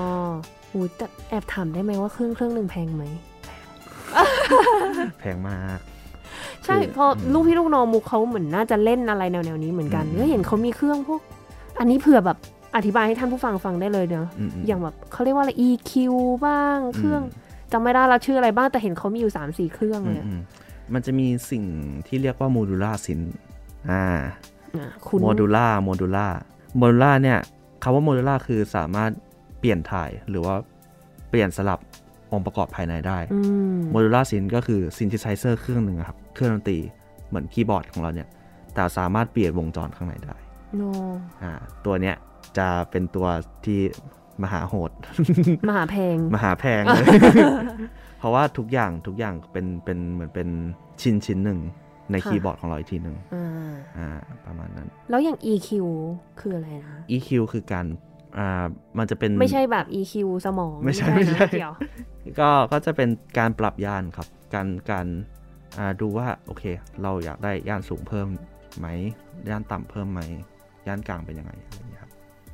[0.03, 0.05] อ
[0.73, 3.03] อูแต่แอบถามได้ไหมว่าเครื่องเครื่องหนึ่งแพงไหม
[5.19, 5.79] แพงมาก
[6.65, 11.21] ใช่คือเพราะลูกพี่ลูกน้องมุกเขาเหมือนน่าจะเล่นอะไรแนวๆนี้เหมือนกันอืมก็เห็นเขามีเครื่องพวก
[11.79, 12.37] อันนี้เผื่อแบบ
[12.75, 15.91] อธิบายให้ท่านผู้ฟังฟังได้เลยเนาะอืมๆอย่างแบบเขาเรียกว่าอะไร EQ
[16.45, 21.63] บ้างเครื่องอืมจำไม่ได้แล้วชื่ออะไรบ้างแต่เห็นเขามีอยู่สามสี่เครื่องเลยอะอืมๆมันจะมีสิ่ง
[22.07, 23.19] ที่เรียกว่า modular synth
[23.89, 24.03] อ่า
[24.77, 27.39] อะคุณ modu lar modular modular เนี่ย
[27.83, 29.11] คำว่า modular คือสามารถ
[29.59, 30.55] เปลี่ยนถ่ายหรือว่า
[31.29, 31.79] เปลี่ยนสลับ
[32.31, 33.39] องค์ประกอบภายในได้อื
[33.73, 36.79] ม modular synth ก็คือ synthesizer เครื่องหนึ่งอะครับ เครื่องดนตรี
[37.27, 38.27] เหมือนคีย์บอร์ดของเราเนี่ย
[38.73, 40.35] แต่สามารถเปลี่ยนวงจรข้างในได้
[40.77, 40.81] โน
[41.43, 41.53] อ่า
[41.85, 42.15] ตัวเนี้ย
[42.57, 43.27] จะเป็นตัว
[43.65, 43.79] ที่
[44.43, 44.91] มหาโหด
[45.67, 47.05] มหาเพลงมหาแพงเลย
[48.19, 50.49] เพราะว่าทุกอย่างทุกอย่างเป็นเป็นเหมือนเป็น
[51.01, 51.59] ชิ้นชิ้นหนึ่ง
[52.11, 53.47] ในค่ะคีย์บอร์ดของเราอีกทีหนึ่งอ่า
[53.97, 54.09] อ่า
[54.45, 55.69] ประมาณนั้น แล้วอย่าง EQ
[56.39, 57.85] คืออะไรนะ EQ คือการ
[58.37, 58.65] อ่า
[58.97, 60.13] มันจะเป็นไม่ใช่แบบ EQ
[60.45, 61.73] สมอง ไม่ใช่นะไม่ใช่เกี่ยว
[62.39, 65.32] ก็ก็จะเป็นการปรับย่านครับ การการอ่า
[66.01, 66.63] ดูว่าโอเค
[67.03, 68.27] เราอยากได้ย่านสูงเพิ่ม
[68.79, 68.87] ไหม
[69.49, 70.21] ย่านต่ำเพิ่มไหม
[70.87, 72.11] ย่านกลางเป็นยังไงอะไรอย่างเงี้ยครับ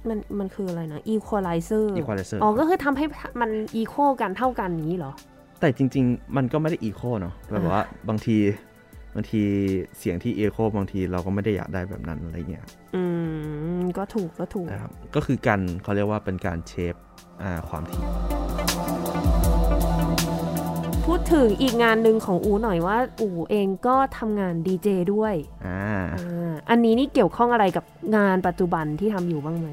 [0.08, 3.06] มันมันคืออะไรนะ equalizer equalizer อ๋อก็คือทำให้
[3.42, 3.50] มัน
[3.82, 5.14] equal กันเท่ากันอย่างนี้เหรอ
[5.60, 8.38] แต่จริง ๆ มันก็ไม่ได้อีโคเนาะแบบว่าบางที
[9.16, 9.42] บางที
[9.98, 12.66] เสียงที่เอโคบางทีเราก็ไม่ได้อยากได้แบบนั้นอะไรเงี้ย
[12.96, 13.04] อื
[13.80, 16.96] ม ก็ถูกก็ถูกนะครับก็คือการเขาเรียกว่าเป็นการเชฟ
[17.42, 18.04] อ่าความถี่
[19.46, 19.49] พู
[21.20, 25.34] ดถึงอีกงานหนึ่งของอูหน่อยว่า อูเองก็ทำงานดีเจด้วย
[25.68, 25.82] อ่า
[26.16, 27.86] อ่าอันนี้นี่เกี่ยวข้องอะไรกับ
[28.18, 29.68] งานปัจจุบันที่ทำอยู่บ้างไหม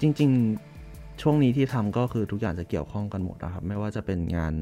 [0.00, 0.30] จริง
[0.76, 4.54] ๆ ช่วงนี้ที่ทำก็คือทุกอย่างจะเกี่ยวข้องกันหมดนะครับ ไม่ว่าจะเป็นงาน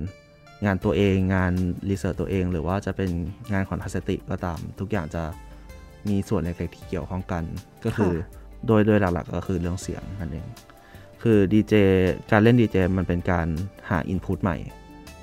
[0.64, 1.52] งานตัวเองงาน
[1.90, 3.10] รีเสิร์ชตัวเอง หรือว่าจะเป็น
[3.52, 5.22] งานของทัศติก็ตาม ทุกอย่างจะ
[6.08, 7.44] มีส่วนเล็กๆที่เกี่ยวข้องกัน
[7.84, 8.12] ก็คือ
[8.66, 10.46] โดยโดยหลักๆก็คือเรื่องเสียงนั่นเอง
[11.22, 11.74] คือดีเจ
[12.30, 13.46] การเล่นดีเจมันเป็นการ
[13.90, 14.56] หาอินพุตใหม่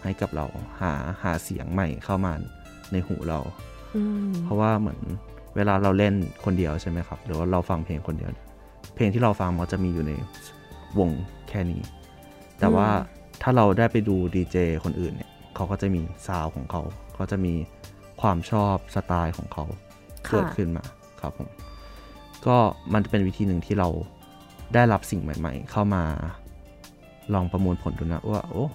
[0.05, 0.45] ให้กับเรา
[0.81, 0.93] หา
[1.23, 2.33] หาเสียงใหม่เข้ามา
[2.91, 3.39] ในหูเรา
[3.95, 4.99] อืมเพราะว่าเหมือน
[5.55, 6.13] เวลาเราเล่น
[6.45, 8.31] คนเดียวใช่ไหมครับ หรือว่าเราฟังเพลงคนเดียว
[8.95, 10.13] เพลงที่เราฟังมันจะมีอยู่ใน
[10.99, 11.09] วง
[11.49, 11.81] แค่นี้
[12.59, 12.87] แต่ว่า
[13.41, 16.81] ถ้าเราได้ไปดูดีเจคนอื่นเนี่ยเขาก็จะมีซาวด์ของเขา
[17.19, 17.53] ก็จะมี
[18.21, 19.65] ความชอบสไตล์ของเขา
[20.27, 20.83] ค่ะเกิดขึ้นมา
[21.21, 21.49] ครับผม
[22.47, 22.57] ก็
[22.93, 23.89] มันจะเป็นวิธีหนึ่งที่เรา
[24.73, 26.03] ได้รับสิ่งใหม่ ๆ เข้ามา
[27.33, 28.65] ลองประมวลผลดูนะว่าโอ้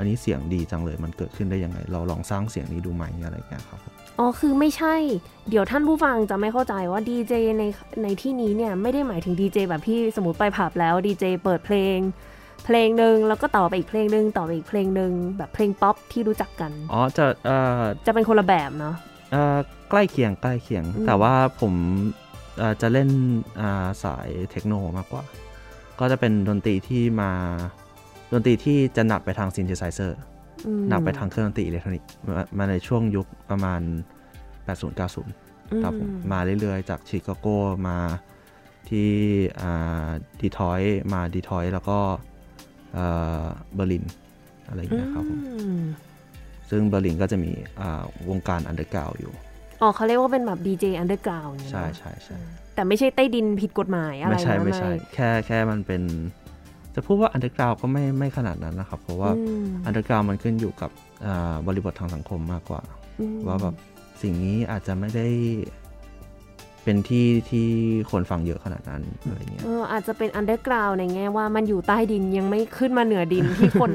[0.00, 4.94] อันนี้เสียงดีจังเลยมันเกิดขึ้นได้ยังไง เราลองสร้างเสียงนี้ดูไหมอะไรอย่างเงี้ยครับผมอ๋อคือไม่ใช่
[5.50, 7.64] เดี๋ยวท่านผู้ฟังจะไม่เข้าใจว่าดีเจใน
[8.02, 11.98] ในที่นี้เนี่ยไม่ได้หมายถึงดีเจแบบพี่สมมติไปผับแล้วดีเจเปิดเพลง
[12.64, 18.94] เพลงหนึ่งแล้วก็ต่อไปอีกเพลงหนึ่งต่อไปอีกเพลงหนึ่งแบบเพลงป๊อปที่รู้จักกันอ๋อจะเอ่อจะเป็นคนละแบบเนาะ
[19.32, 19.56] เอ่อ
[19.90, 21.74] ใกล้เคียงใกล้เคียงอืมแต่ว่าผม
[22.58, 23.08] เอ่อจะเล่น
[23.60, 25.24] อ่าสายเทคโนมากกว่า
[26.00, 27.30] ก็จะเป็นดนตรีที่มา
[28.32, 30.18] ดนตรีที่จะหนักไปทางซินเ h ไซเซอร์
[30.66, 33.80] อืมหนักไปทางเครื่องดนตรีอิเล็กทรอนิกส์มามาในช่วงยุคประมาณ
[35.00, 37.46] 80-90ครับผมอืมมาเรื่อยๆ จากชิคาโก
[37.88, 37.98] มา
[38.88, 39.10] ที่
[39.62, 40.08] อ่า
[40.40, 41.98] ดีทรอยต์มาดีทรอยต์แล้วก็
[42.94, 43.06] เอ่
[43.42, 44.04] อเบอร์ลิน
[44.68, 45.82] อะไรอย่างเงี้ยครับผมอืม
[46.70, 49.32] ซึ่งเบอร์ลินก็จะมีอ่าวงการ underground อยู่
[49.82, 52.36] อ๋อเขาเรียกว่าเป็นแบบดีเจ underground ใช่ใช่ใช่
[52.74, 56.02] แต่ไม่ใช่ใต้ดินผิดกฎหมายอะไรไม่ใช่นะไม่ใช่ แค่แค่มันเป็น
[57.00, 60.90] จะพูดว่า underground ก็ไม่ไม่ขนาดนั้นนะครับ เพราะว่าอืม underground มันขึ้นอยู่กับ
[61.26, 62.82] อ่าบริบททางสังคมมากกว่า
[63.20, 63.74] อืมว่าแบบ
[64.22, 65.28] สิ่งนี้อาจจะไม่ได้
[66.84, 67.68] เป็นที่ที่
[68.10, 73.92] คนฟังเยอะขนาดนั้นอะไรเงี้ยเอออาจจะเป็น underground ในแง่ว่ามันอยู่ใต้ดินยังไม่ขึ้นมาเหนือดินที่คน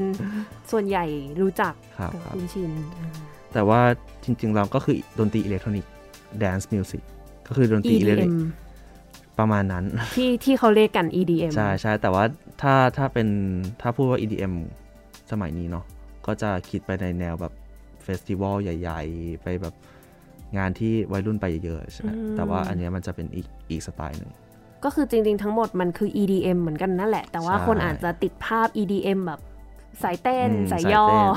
[0.72, 1.06] ส่วนใหญ่
[1.42, 2.72] รู้จักครับกับครับคุณชิน
[3.54, 3.82] แต่ว่า
[4.24, 5.92] จริงๆเราก็คือดนตรีอิเล็กทรอนิกส์
[6.44, 7.02] dance music
[7.48, 8.65] ก็คือดนตรีอิเล็กทรอนิก EDM ส์
[9.40, 12.24] ประมาณนั้น ที่ที่เขาเรียกกัน EDM ใช่ใช่แต่ว่า
[12.62, 13.28] ถ้าถ้าเป็น
[13.82, 14.54] ถ้าพูดว่า EDM
[15.32, 15.86] สมัยนี้เนาะ
[16.26, 17.54] ก็จะคิดไปในแนวแบบ
[18.04, 19.76] festival ใหญ่ ๆ ไปแบบ
[20.58, 24.32] งานที่วัยรุ่นไปเยอะๆใช่ไหมอืมแต่ว่าอันเนี้ยมันจะเป็นอีกอีกสไตล์หนึ่ง
[24.84, 29.40] ก็คือจริง ๆ ทั้งหมดมันคือ EDM เหมือนกันนั่นแหละ แต่ว่าใช่คนอาจจะติดภาพ EDM แบบ
[30.04, 31.28] สายเต้นอืมสายสายย่อเต้น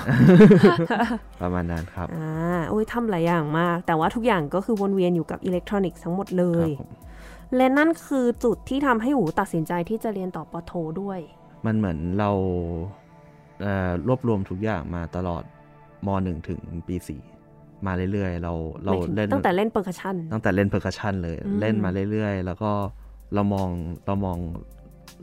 [1.43, 6.91] ประมาณนั้นครับอ่าโอ้ยทำหลายอย่างมาก แต่ว่าทุกอย่างก็คือวนเวียนอยู่กับอิเล็กทรอนิกส์ทั้งหมดเลยครับผม
[7.57, 11.19] และนั่นคือจุดที่ทำให้อูตัดสินใจที่จะเรียนต่อปอโทด้วย
[11.67, 12.31] มันเหมือนเรา
[13.63, 15.43] เอ่อรวบรวมทุกอย่างมาตลอด
[16.07, 17.21] ปีหนึ่งถึงปีสี่
[17.87, 18.53] มาเรื่อยๆ เรา
[18.85, 22.73] เราหมายถึงเล่นตั้งแต่เล่น percussion ตั้งแต่เล่น percussion เลยอืมเล่นมาเรื่อยๆ แล้วก็
[23.35, 23.69] เรามอง
[24.07, 24.39] เรามอง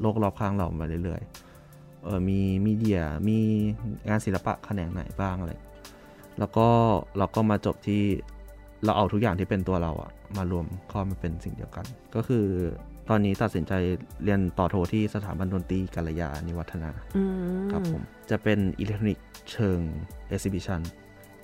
[0.02, 3.38] โลกรอบข้างเรามาเรื่อยๆเออมี media มี
[4.08, 5.54] งานศิลปะแขนงไหนบ้างอะไร
[6.40, 6.68] แล้วก็
[7.18, 8.04] เราก็มาจบที่
[8.86, 12.46] เราเอาทุกอย่างที่เป็นตัวเราอะมารวมเข้ามาเป็นสิ่งเดียวกัน ก็คือ
[13.10, 13.74] ตอนนี้ตัดสินใจ
[14.24, 17.24] เรียนต่อโทที่สถาบันดนตรีกัลยาณิวัฒนาอื
[17.64, 19.80] มครับผม จะเป็นอิเล็กทรอนิกส์เชิง
[20.34, 20.82] exhibition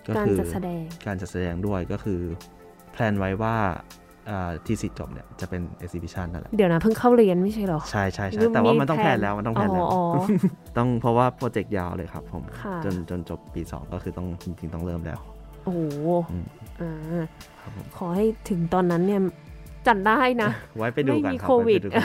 [0.07, 2.19] ก็การคือจัดแสดงการจัดแสดงด้วยก็คือ
[2.91, 3.55] plan ไว้ว่า
[4.29, 10.01] อ่าทีสิสจบเนี่ยจะเป็น exhibition นั่นแหละเดี๋ยวนะเพิ่งเข้าเรียนไม่ใช่เหรอ ใช่ใช่หรืใช่แต่ว่ามีมันต้อง plan แล้วมันต้อง plan แล้วอ๋อ
[10.77, 15.19] ต้องเพราะว่าโปรเจกต์ยาวเลยครับผมค่ะจนจนจบปี 2 ก็คือต้องจริงๆต้องเริ่มแล้ว
[15.65, 15.81] โอ้โห
[16.81, 17.25] อืมอ่า
[17.61, 19.21] ครับผมขอให้ถึงตอนนั้นเนี่ย
[19.87, 22.03] จัดได้นะ ไว้ไปดูไม่กันมีครับโควิดไไปกัน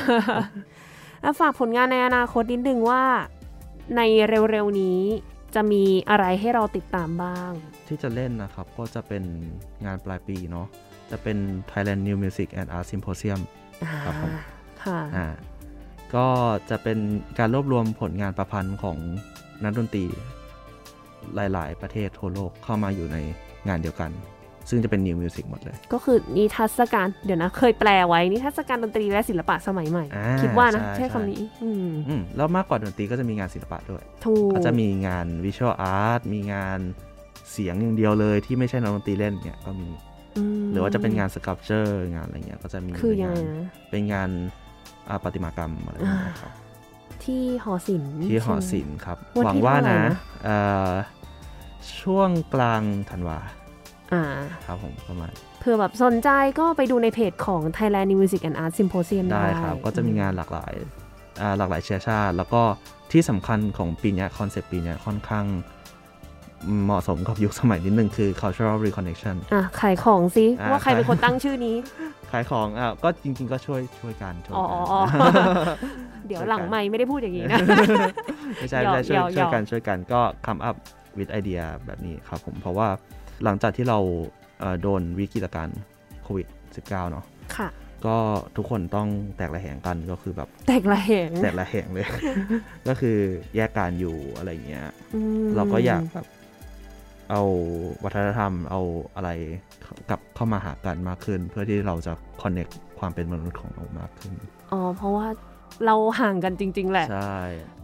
[1.23, 3.03] แล้วฝากผลงานในอนาคตนิดนึงว่า
[3.97, 5.01] ในเร็วๆนี้
[5.55, 7.53] จะมีอะไรให้เราติดตามบ้าง
[7.89, 9.25] ที่จะเล่นนะครับก็จะเป็น
[9.87, 10.67] งานปลายปีเนาะ
[11.11, 11.37] จะเป็น
[11.71, 13.41] Thailand New Music and Art Symposium
[14.05, 14.33] ครับผม
[14.83, 15.27] ค่ะอ่า
[16.15, 16.27] ก็
[16.71, 16.99] จะเป็น
[17.39, 18.99] การรวบรวมผลงานประพันธ์ของ
[19.65, 20.05] นักดนตรี
[21.35, 23.17] หลาย ๆ ประเทศทั่วโลกเข้ามาอยู่ใน
[23.69, 24.11] งานเดียวกัน
[24.69, 36.79] ซึ่งจะเป็น New Music หมดเลย ก็คือนิทรรศการเดี๋ยวนะ เคยแปลไว้นิทรรศการดนตรีและศิลปะสมัยใหม่อ่าคิดว่านะ ใช่ใช่ใช่คำนี้อืมอืมแล้วมากกว่าดนตรีก็จะมีงานศิลปะด้วยถูกก็จะมีงาน Visual Art มีงาน
[37.53, 39.89] เสียงอย่างเดียวเลยที่ไม่ใช่นักดนตรีเล่นเนี่ยก็มี
[40.63, 44.29] มหรือว่าจะเป็นงานสครับเจอร์งานอะไรเงี้ยก็จะมีคือยังไงเป็นงานนะเป็นงาน
[45.09, 46.53] อ่าประติมากรรมอะไรอย่างเงี้ยครับ
[47.25, 50.57] ที่หอศิลป์ที่หอใช่ไมศิลป์ครับวันหวังที่ว่าเท่าไหร่นะนะเอ่
[50.91, 50.93] อ
[52.01, 53.39] ช่วงกลางธันวา
[54.13, 54.23] อ่า
[54.67, 56.29] ครับผมประมาณเผื่อแบบสนใจ
[56.59, 60.73] ก็ไปดูในเพจของ Thailand Music and Art Symposium ได้ได้ครับ ก็จะมีงานหลากหลาย
[61.41, 62.63] อ่าหลากหลายเชื้อชาติ แล้วก็
[63.13, 65.47] ที่สำคัญของปีเนี้คอนเซปต์ปีเนี้ยค่อนข้าง
[66.85, 71.77] เหมาะสมกับยุคสมัยนิดนึงคือ cultural reconnection อะขายของซิอ่าว่าใครเป็นคนตั้งชื่อนี้
[72.33, 75.01] ขายของอะก็จริง ๆ ก็ช่วยช่วยกันช่วยอ๋อกัอ๋ออ๋อ
[76.27, 77.59] เดี๋ยวหลังไม่ไม่ได้พูดอย่างนี้นะ
[78.59, 80.77] ไม่ใช่หยอกไม่ใช่ช่วยหยอกช่วยกันหยอกช่วยกันก็ come up
[81.19, 82.89] with idea แบบนี้ครับผมเพราะว่า
[83.45, 83.99] หลังจากที่เรา
[84.61, 85.79] เอ่อโดนวิกฤตการณ์
[86.23, 87.25] โควิด 19 เนาะ
[87.57, 87.69] ค่ะ
[88.07, 88.17] ก็
[88.57, 92.07] ทุกคนต้องแตกระแหงกันก็คือแบบ แตกละแหง แตกระแหงเลย
[92.89, 93.17] ก็คือ
[93.57, 96.27] แยกการอยู่อะไรอย่างเงี้ยอืมเราก็อยากแบบ
[97.31, 97.43] เอา
[98.05, 98.81] วัฒนธรรมเอา
[99.17, 99.31] อะไร
[100.09, 102.13] กลับเข้ามาหากันมากขึ้น เพื่อที่เราจะ
[102.43, 104.33] connect ความเป็นมนุษย์ของเรามากขึ้น
[104.73, 105.27] อ๋อ เพราะว่า
[105.87, 107.39] เราห่างกันจริง ๆ แหละ ใช่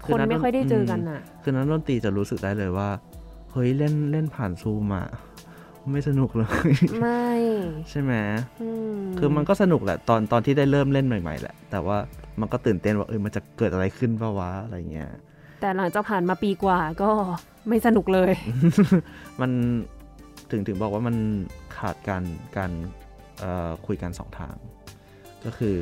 [0.04, 2.88] คนไม่ค่อยได้เจอกันน่ะ คือนักดนตรีจะรู้สึกได้เลยว่า
[3.52, 5.06] เฮ้ยเล่นเล่นผ่านซูมอะ
[5.90, 6.48] ไม่สนุกเลย
[7.00, 7.26] ไม่
[7.90, 8.12] ใช่ไหม
[8.62, 11.96] อืมคือมันก็สนุกแหละ ตอนตอนที่ได้เริ่มเล่นใหม่ๆแหละ แต่ว่า
[12.40, 15.10] มันก็ตื่นเต้นว่าเออมันจะเกิดอะไรขึ้นปะวะอะไรเงี้ย
[15.60, 17.10] แต่หลังจากผ่านมาปีกว่าก็
[17.68, 18.32] ไม่สนุกเลย
[19.40, 19.50] มัน
[20.50, 21.16] ถึงถึงบอกว่ามัน
[21.78, 22.22] ขาดการ
[22.56, 22.70] การ
[23.40, 24.54] เอ่อคุยกันสองทาง
[25.44, 25.76] ก็คือ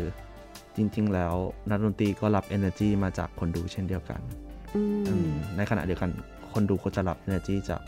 [0.77, 1.35] จริง ๆ แล้ว
[1.71, 4.21] นักดนตรีก็รับ energy มาจากคนดูเช่นเดียวกัน
[4.77, 6.11] อืมอืมในขณะเดียวกัน
[6.53, 7.81] คนดูก็จะรับ energy จาก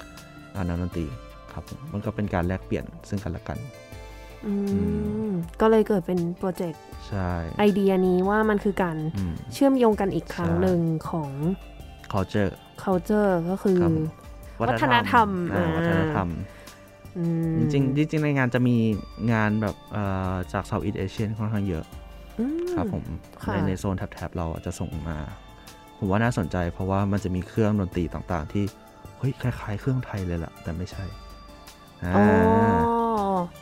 [0.55, 1.07] อ่านักดนตรี
[1.53, 3.59] ครับผมมันก็เป็นการแลกเปลี่ยนซึ่งกันและกัน
[4.47, 4.55] อื
[5.27, 5.31] ม
[5.61, 11.31] ก็เลยเกิดเป็นโปรเจกต์ใช่ไอเดียนี้ว่ามันคือการอืมเชื่อมโยงกันอีกครั้งใช่หนึ่งของ
[12.13, 13.93] culture culture ก็คือครับ
[14.61, 16.29] วัฒนธรรมอ่าอ่าวัฒนธรรม
[17.19, 17.25] อื
[17.55, 18.77] มจริงๆจริงๆในงานจะมี
[19.33, 21.85] งานแบบเอ่อจาก Southeast Asian ค่อนข้างเยอะ
[22.39, 23.05] อืมครับผม
[23.43, 25.19] ค่ะในในโซนแถบๆเราจะส่งมา
[25.99, 28.65] ผมว่าน่าสนใจเพราะว่ามันจะมีเครื่องดนตรีต่างๆ ที่
[29.19, 31.05] เฮ้ยคล้ายๆ เครื่องไทยเลยล่ะ แต่ไม่ใช่
[32.07, 32.27] อ่า
[32.87, 32.99] อ๋อ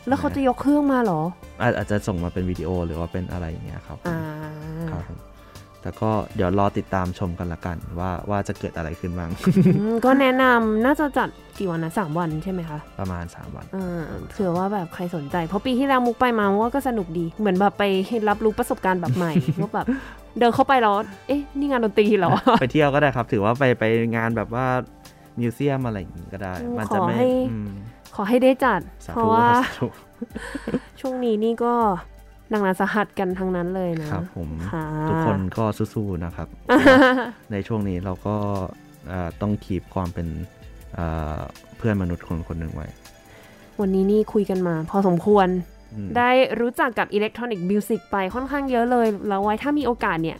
[0.08, 1.20] แล้วเขาจะยกเครื่องมาเหรอ
[1.62, 4.18] อาจอาจจะส่งมาเป็นวิดีโอหรือว่าเป็นอะไรอย่างเงี้ยครับผมอ่า
[4.90, 5.18] ครับผม
[5.82, 9.30] แต่ก็เดี๋ยวรอติดตามชมกันละกัน ว่าว่าจะเกิดอะไรขึ้นบ้าง
[9.76, 11.28] อืมก็แนะนำน่าจะจัด
[11.58, 17.84] กี่วันนะสามวันใช่ไหมคะ ประมาณ 3 วันเออเผื่อว่าแบบใครสนใจ เพราะปีที่แล้วมุกไปมาว่าก็สนุกดี เหมือนแบบไป
[18.28, 19.86] รับรู้ประสบการณ์แบบใหม่ว่าแบบ
[20.38, 22.30] เดินเข้าไปแล้วเอ๊ะนี่งานดนตรีเหรอ
[22.60, 23.84] ไปเที่ยวก็ได้ครับ ถือว่าไปไป
[24.16, 24.66] งานแบบว่า
[25.40, 27.20] มิวเซียมอะไรอย่างงี้ก็ได้อืมมันจะไม่
[28.14, 29.88] ขอให้อืมขอให้ได้จัดสาเพธุราะว่าสาธุ
[31.00, 31.74] ช่วงนี้นี่ก็
[32.50, 36.48] หนักหนาสาหัสกันทั้งนั้นเลยนะครับผมค่ะทุกคนก็สู้ๆนะครับ
[37.52, 38.36] ในช่วงนี้เราก็
[39.08, 40.26] เอ่อต้องคีบความเป็น
[40.94, 41.06] เอ่
[41.36, 41.38] อ
[41.76, 42.88] เพื่อนมนุษย์คนคนหนึ่งไว้
[43.80, 45.48] วันนี้นี่คุยกันมา พอสมควร
[45.94, 46.30] อืมได้
[46.60, 50.38] รู้จักกับอิเล็กทรอนิกส์มิวสิกไปค่อนข้างเยอะเลย แล้วไว้ถ้ามีโอกาสเนี่ย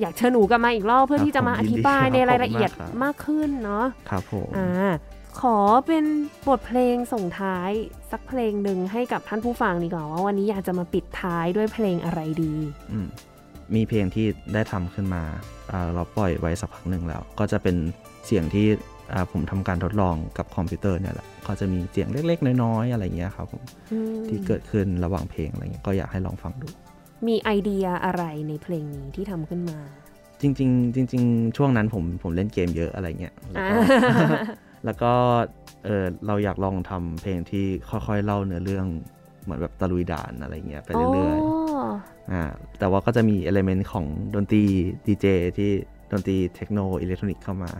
[0.00, 2.70] อยากเชิญหนูกลับมาอีกรอบเพื่อที่จะมาอธิบายในรายละเอียด
[3.02, 4.68] มากขึ้นเนาะครับผมอ่า
[5.40, 5.56] ขอ
[5.86, 6.04] เป็น
[6.48, 7.70] บทเพลงส่งท้าย
[8.10, 12.54] สักเพลงหนึ่งให้กับท่านผู้ฟังดีกว่าว่าวันนี้อยากจะมาปิดท้ายด้วยเพลงอะไรดี
[12.92, 13.06] อืม
[13.74, 15.22] มีเพลงที่ได้ทำขึ้นมา
[15.72, 17.76] อ่าเราปล่อยไว้สักพักหนึ่งแล้ว ก็จะเป็น
[18.26, 18.66] เสียงที่
[19.12, 23.62] อ่าผมทำการทดลองกับคอมพิวเตอร์เนี่ยแหละก็จะมีเสียงเล็กๆ น้อยๆอะไรเงี้ยครับผม
[23.92, 26.68] อืมที่เกิดขึ้นระหว่างเพลงอะไรเงี้ยก็อยากให้ลองฟังดู
[27.26, 29.78] มีไอเดียอะไรในเพลงนี้ที่ทำขึ้นมา
[30.40, 33.34] จริง ๆ จริง ๆ ช่วงนั้นผมผมเล่นเกมเยอะอะไรเงี้ย
[34.84, 35.12] แล้วก็
[35.44, 38.86] แล้วก็เออเราอยากลองทำเพลงที่ค่อยๆเล่าเนื้อเรื่อง
[39.42, 42.42] เหมือนแบบตะลุยด่านอะไรเงี้ยไปเรื่อยๆอ่า
[42.78, 44.64] แต่ว่าก็จะมี element ของดนตรี
[45.06, 45.26] ดีเจ
[45.58, 45.70] ที่
[46.12, 47.70] ดนตรีเทคโนอิเล็กทรอนิกส์เข้ามา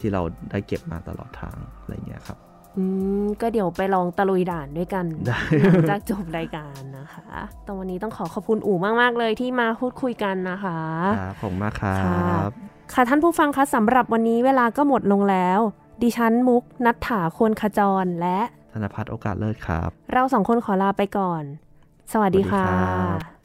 [0.00, 2.38] ที่เราได้เก็บมาตลอดทางอะไรเงี้ยครับ
[2.76, 2.84] อื
[3.22, 7.26] ม ก็เดี๋ยวไปลองตะลุยด่านด้วยกันได้หลังจากจบรายการนะคะ
[7.66, 10.78] ตรงวันนี้ต้องขอขอบคุณอู่มากๆเลยที่มาพูดคุยกันนะคะ
[11.20, 12.18] ครับผมมากครัค่ะ
[12.48, 12.50] บ
[12.92, 15.60] ค่ะท่านผู้ฟังคะสำหรับวันนี้เวลาก็หมดลงแล้ว
[16.02, 18.38] ดิฉันมุกนัทถาควรขจรและ
[18.72, 21.42] ธนพัฒน์โอกาสเลิศครับ เราสองคนขอลาไปก่อน
[22.12, 23.39] สวัสดีค่ะ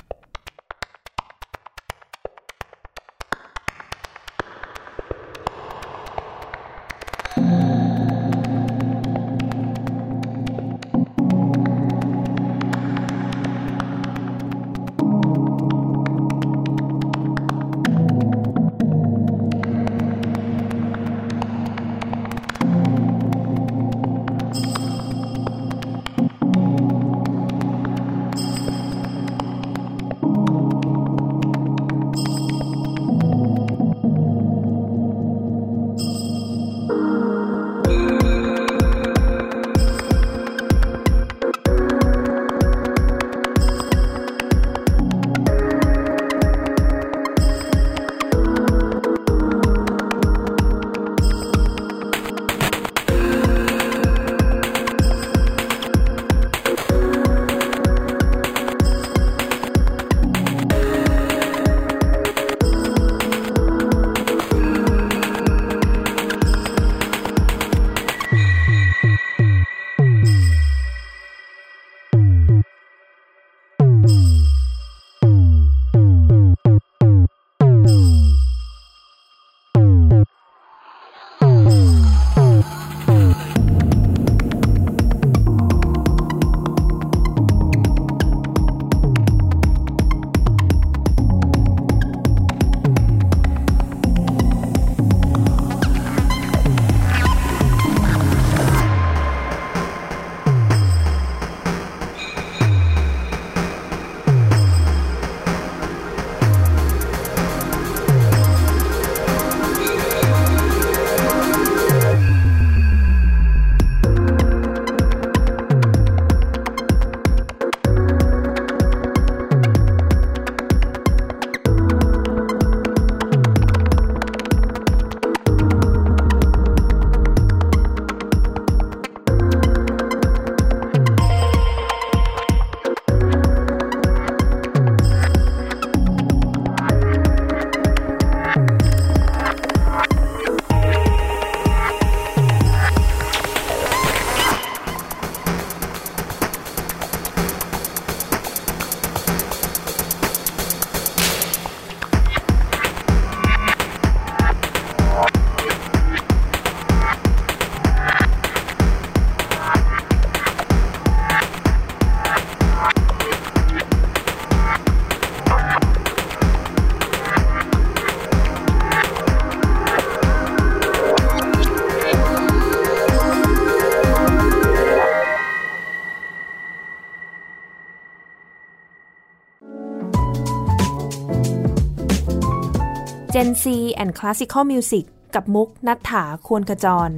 [183.39, 183.65] Gen C
[184.01, 185.05] and Classical Music
[185.35, 187.09] กับมุกนัฐถาควรขจร